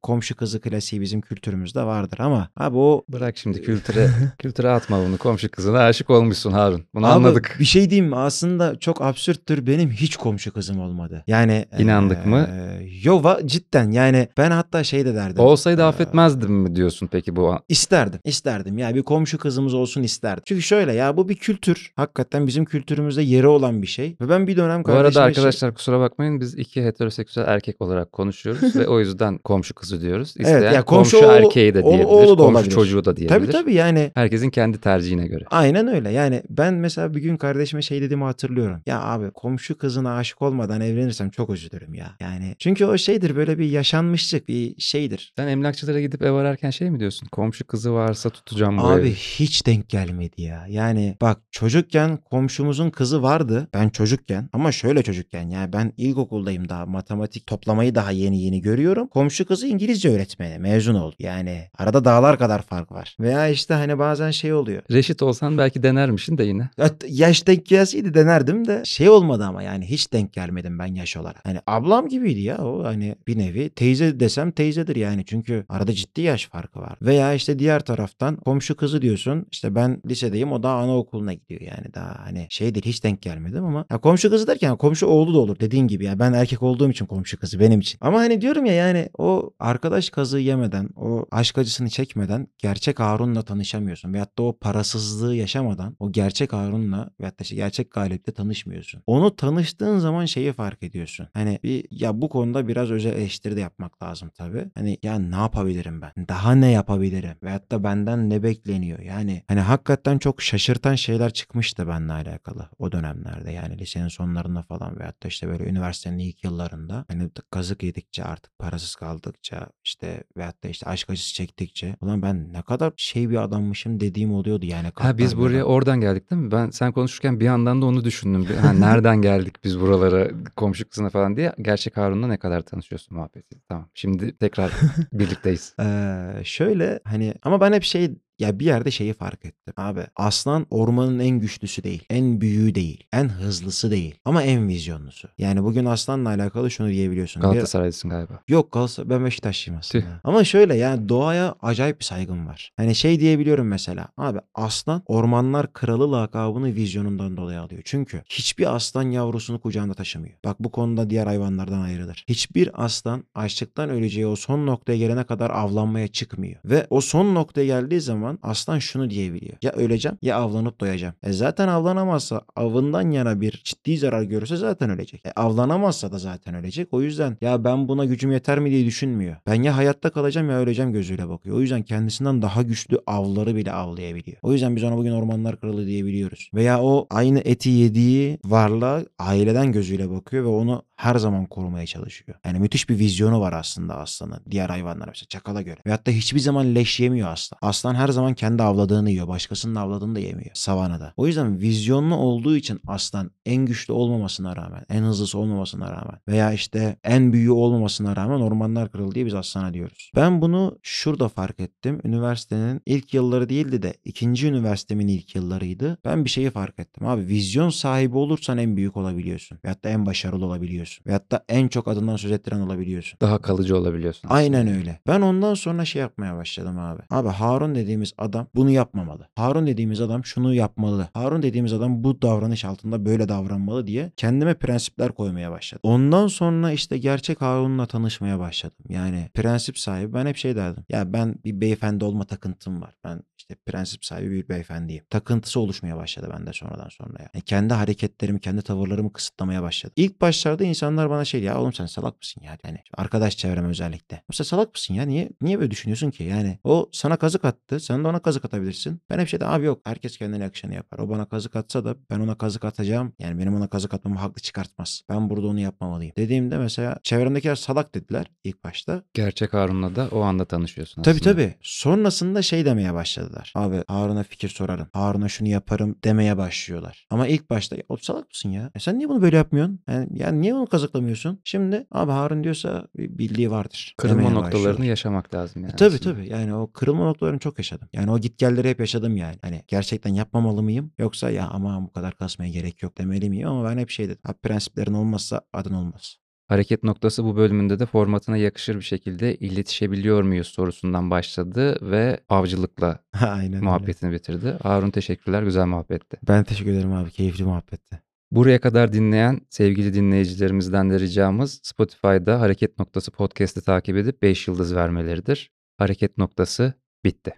[0.01, 5.17] komşu kızı klasiği bizim kültürümüzde vardır ama abi o Bırak şimdi kültüre kültüre atma bunu.
[5.17, 6.85] Komşu kızına aşık olmuşsun Harun.
[6.93, 7.55] Bunu Abi, anladık.
[7.59, 8.15] Bir şey diyeyim mi?
[8.15, 9.67] Aslında çok absürttür.
[9.67, 11.23] Benim hiç komşu kızım olmadı.
[11.27, 12.49] Yani İnandık mı?
[12.49, 15.43] eee, Yo cidden yani ben hatta şey de derdim.
[15.55, 17.55] Olsaydı Eee, affetmezdim mi diyorsun peki bu?
[17.69, 18.19] İsterdim.
[18.23, 18.77] isterdim.
[18.77, 20.43] Yani bir komşu kızımız olsun isterdim.
[20.47, 21.91] Çünkü şöyle ya bu bir kültür.
[21.95, 24.15] Hakikaten bizim kültürümüzde yeri olan bir şey.
[24.21, 28.11] Ve ben bir dönem Bu arada şey- arkadaşlar kusura bakmayın biz iki heteroseksüel erkek olarak
[28.11, 30.33] konuşuyoruz ve o yüzden komşu kızı diyoruz.
[30.37, 32.71] Evet, İsteyen ya komşu, komşu erkeği de diyebilir, oğlu da komşu olabilir.
[32.75, 33.39] çocuğu da diyebilir.
[33.39, 35.43] Tabii tabii yani Herkesin kendi tercihine göre.
[35.51, 36.11] Aynen öyle.
[36.11, 38.81] Yani ben mesela bir gün kardeşime şey dediğimi hatırlıyorum.
[38.85, 42.15] Ya abi komşu kızına aşık olmadan evlenirsem çok üzülürüm ya.
[42.21, 45.33] Yani çünkü o şeydir böyle bir yaşanmışlık bir şeydir.
[45.37, 47.27] Sen emlakçılara gidip ev ararken şey mi diyorsun?
[47.27, 49.13] Komşu kızı varsa tutacağım bu Abi evi.
[49.13, 50.65] hiç denk gelmedi ya.
[50.69, 53.67] Yani bak çocukken komşumuzun kızı vardı.
[53.73, 59.07] Ben çocukken ama şöyle çocukken yani ben ilkokuldayım daha matematik toplamayı daha yeni yeni görüyorum.
[59.07, 61.15] Komşu kızı İngilizce öğretmeni mezun oldu.
[61.19, 63.15] Yani arada dağlar kadar fark var.
[63.19, 64.81] Veya işte hani bazen şey oluyor.
[64.91, 66.69] Reşit olsan belki denermişsin de yine.
[66.79, 71.17] Hat- Yaş denk gelseydi denerdim de şey olmadı ama yani hiç denk gelmedim ben yaş
[71.17, 71.45] olarak.
[71.45, 75.34] Hani ablam gibiydi ya o hani bir nevi teyze desem teyzedir yani çünkü
[75.69, 76.97] arada ciddi yaş farkı var.
[77.01, 81.93] Veya işte diğer taraftan komşu kızı diyorsun işte ben lisedeyim o da anaokuluna gidiyor yani
[81.93, 85.39] daha hani şey değil hiç denk gelmedim ama ya komşu kızı derken komşu oğlu da
[85.39, 87.97] olur dediğin gibi ya ben erkek olduğum için komşu kızı benim için.
[88.01, 93.41] Ama hani diyorum ya yani o arkadaş kazığı yemeden o aşk acısını çekmeden gerçek Harun'la
[93.41, 99.01] tanışamıyorsun veyahut da o parasızlığı yaşamadan o gerçek Harun'la veyahut da işte gerçek Galip'le tanışmıyorsun.
[99.07, 101.27] Onu tanıştığın zaman şeyi fark ediyorsun.
[101.33, 104.65] Hani bir ya bu konuda biraz özel eleştiri de yapmak lazım tabii.
[104.75, 106.27] Hani ya ne yapabilirim ben?
[106.27, 107.35] Daha ne yapabilirim?
[107.43, 108.99] Veyahut da benden ne bekleniyor?
[108.99, 113.51] Yani hani hakikaten çok şaşırtan şeyler çıkmıştı benimle alakalı o dönemlerde.
[113.51, 118.59] Yani lisenin sonlarında falan veyahut da işte böyle üniversitenin ilk yıllarında hani kazık yedikçe artık
[118.59, 123.43] parasız kaldıkça işte veyahut da işte aşk acısı çektikçe ulan ben ne kadar şey bir
[123.43, 124.87] adammışım dediğim oluyordu yani.
[124.95, 125.63] Ha biz buraya böyle.
[125.63, 126.51] oradan geldik değil mi?
[126.51, 128.45] Ben sen konuşurken bir yandan da onu düşündüm.
[128.61, 131.53] Ha, nereden geldik biz buralara komşu kızına falan diye.
[131.61, 133.61] Gerçek Harun'la ne kadar tanışıyorsun muhabbeti.
[133.69, 133.89] Tamam.
[133.93, 134.71] Şimdi tekrar
[135.19, 135.75] birlikteyiz.
[135.79, 139.73] Ee, şöyle hani ama ben hep şey ya bir yerde şeyi fark ettim.
[139.77, 142.03] Abi aslan ormanın en güçlüsü değil.
[142.09, 143.03] En büyüğü değil.
[143.13, 144.15] En hızlısı değil.
[144.25, 145.27] Ama en vizyonlusu.
[145.37, 147.41] Yani bugün aslanla alakalı şunu diyebiliyorsun.
[147.41, 148.39] Galatasaraylısın galiba.
[148.47, 150.03] Yok Galatasaray ben Beşiktaşlıyım aslında.
[150.03, 150.11] Tüh.
[150.23, 152.71] Ama şöyle yani doğaya acayip bir saygım var.
[152.77, 154.07] Hani şey diyebiliyorum mesela.
[154.17, 157.81] Abi aslan ormanlar kralı lakabını vizyonundan dolayı alıyor.
[157.85, 160.35] Çünkü hiçbir aslan yavrusunu kucağında taşımıyor.
[160.45, 162.25] Bak bu konuda diğer hayvanlardan ayrılır.
[162.27, 166.59] Hiçbir aslan açlıktan öleceği o son noktaya gelene kadar avlanmaya çıkmıyor.
[166.65, 169.57] Ve o son noktaya geldiği zaman aslan şunu diyebiliyor.
[169.61, 171.13] Ya öleceğim ya avlanıp doyacağım.
[171.23, 175.25] E zaten avlanamazsa avından yana bir ciddi zarar görürse zaten ölecek.
[175.25, 176.87] E avlanamazsa da zaten ölecek.
[176.91, 179.35] O yüzden ya ben buna gücüm yeter mi diye düşünmüyor.
[179.47, 181.57] Ben ya hayatta kalacağım ya öleceğim gözüyle bakıyor.
[181.57, 184.37] O yüzden kendisinden daha güçlü avları bile avlayabiliyor.
[184.41, 186.49] O yüzden biz ona bugün ormanlar kralı diyebiliyoruz.
[186.53, 192.37] Veya o aynı eti yediği varlığa aileden gözüyle bakıyor ve onu her zaman korumaya çalışıyor.
[192.45, 194.41] Yani müthiş bir vizyonu var aslında aslanın.
[194.51, 195.77] Diğer hayvanlara mesela çakala göre.
[195.85, 197.59] Veyahut da hiçbir zaman leş yemiyor aslan.
[197.61, 199.27] Aslan her zaman kendi avladığını yiyor.
[199.27, 200.51] Başkasının avladığını da yemiyor.
[200.53, 201.13] Savanada.
[201.17, 206.53] O yüzden vizyonlu olduğu için aslan en güçlü olmamasına rağmen, en hızlısı olmamasına rağmen veya
[206.53, 210.11] işte en büyüğü olmamasına rağmen ormanlar kralı diye biz aslana diyoruz.
[210.15, 212.01] Ben bunu şurada fark ettim.
[212.03, 215.97] Üniversitenin ilk yılları değildi de ikinci üniversitemin ilk yıllarıydı.
[216.05, 217.07] Ben bir şeyi fark ettim.
[217.07, 219.59] Abi vizyon sahibi olursan en büyük olabiliyorsun.
[219.65, 220.84] Veyahut da en başarılı olabiliyorsun.
[221.07, 223.17] Veyahut da en çok adından söz ettiren olabiliyorsun.
[223.21, 224.29] Daha kalıcı olabiliyorsun.
[224.29, 224.99] Aynen öyle.
[225.07, 227.01] Ben ondan sonra şey yapmaya başladım abi.
[227.09, 229.27] Abi Harun dediğimiz adam bunu yapmamalı.
[229.35, 231.09] Harun dediğimiz adam şunu yapmalı.
[231.13, 235.81] Harun dediğimiz adam bu davranış altında böyle davranmalı diye kendime prensipler koymaya başladım.
[235.83, 238.85] Ondan sonra işte gerçek Harun'la tanışmaya başladım.
[238.89, 240.83] Yani prensip sahibi ben hep şey derdim.
[240.89, 242.95] Ya ben bir beyefendi olma takıntım var.
[243.03, 245.03] Ben işte prensip sahibi bir beyefendiyim.
[245.09, 247.13] Takıntısı oluşmaya başladı bende sonradan sonra.
[247.19, 249.93] Yani kendi hareketlerimi, kendi tavırlarımı kısıtlamaya başladım.
[249.95, 252.57] İlk başlarda insanlar bana şey ya oğlum sen salak mısın ya?
[252.63, 254.23] Yani arkadaş çevrem özellikle.
[254.29, 255.03] Mesela salak mısın ya?
[255.05, 256.23] Niye niye böyle düşünüyorsun ki?
[256.23, 257.79] Yani o sana kazık attı.
[257.79, 259.01] Sen de ona kazık atabilirsin.
[259.09, 259.81] Ben hep şeyde abi yok.
[259.83, 260.99] Herkes kendine yakışanı yapar.
[260.99, 263.13] O bana kazık atsa da ben ona kazık atacağım.
[263.19, 265.01] Yani benim ona kazık atmamı haklı çıkartmaz.
[265.09, 266.13] Ben burada onu yapmamalıyım.
[266.17, 269.03] Dediğimde mesela çevremdekiler salak dediler ilk başta.
[269.13, 271.31] Gerçek Harun'la da o anda tanışıyorsun Tabii aslında.
[271.33, 271.55] tabii.
[271.61, 273.51] Sonrasında şey demeye başladılar.
[273.55, 274.87] Abi Harun'a fikir sorarım.
[274.93, 277.07] Harun'a şunu yaparım demeye başlıyorlar.
[277.09, 278.71] Ama ilk başta o salak mısın ya?
[278.75, 279.79] E sen niye bunu böyle yapmıyorsun?
[279.87, 281.39] Yani, yani niye onu kazıklamıyorsun?
[281.43, 283.95] Şimdi abi Harun diyorsa bir bildiği vardır.
[283.97, 284.85] Kırılma demeye noktalarını başlıyorlar.
[284.85, 285.73] yaşamak lazım yani.
[285.73, 286.13] E, tabii aslında.
[286.15, 286.29] tabii.
[286.29, 287.89] Yani o kırılma noktalarını çok yaşadım.
[287.93, 289.35] Yani o gitgelleri hep yaşadım yani.
[289.41, 290.91] Hani gerçekten yapmamalı mıyım?
[290.97, 293.47] Yoksa ya aman bu kadar kasmaya gerek yok demeli miyim?
[293.47, 294.21] Ama ben hep şey dedim.
[294.25, 296.17] Abi prensiplerin olmazsa adın olmaz.
[296.47, 302.99] Hareket noktası bu bölümünde de formatına yakışır bir şekilde iletişebiliyor muyuz sorusundan başladı ve avcılıkla
[303.21, 303.65] Aynen öyle.
[303.65, 304.57] muhabbetini bitirdi.
[304.63, 306.17] Harun teşekkürler güzel muhabbetti.
[306.27, 307.11] Ben teşekkür ederim abi.
[307.11, 308.04] Keyifli muhabbetti.
[308.35, 314.75] Buraya kadar dinleyen sevgili dinleyicilerimizden de ricamız Spotify'da Hareket Noktası podcast'i takip edip 5 yıldız
[314.75, 315.51] vermeleridir.
[315.77, 316.73] Hareket Noktası
[317.05, 317.33] bitti.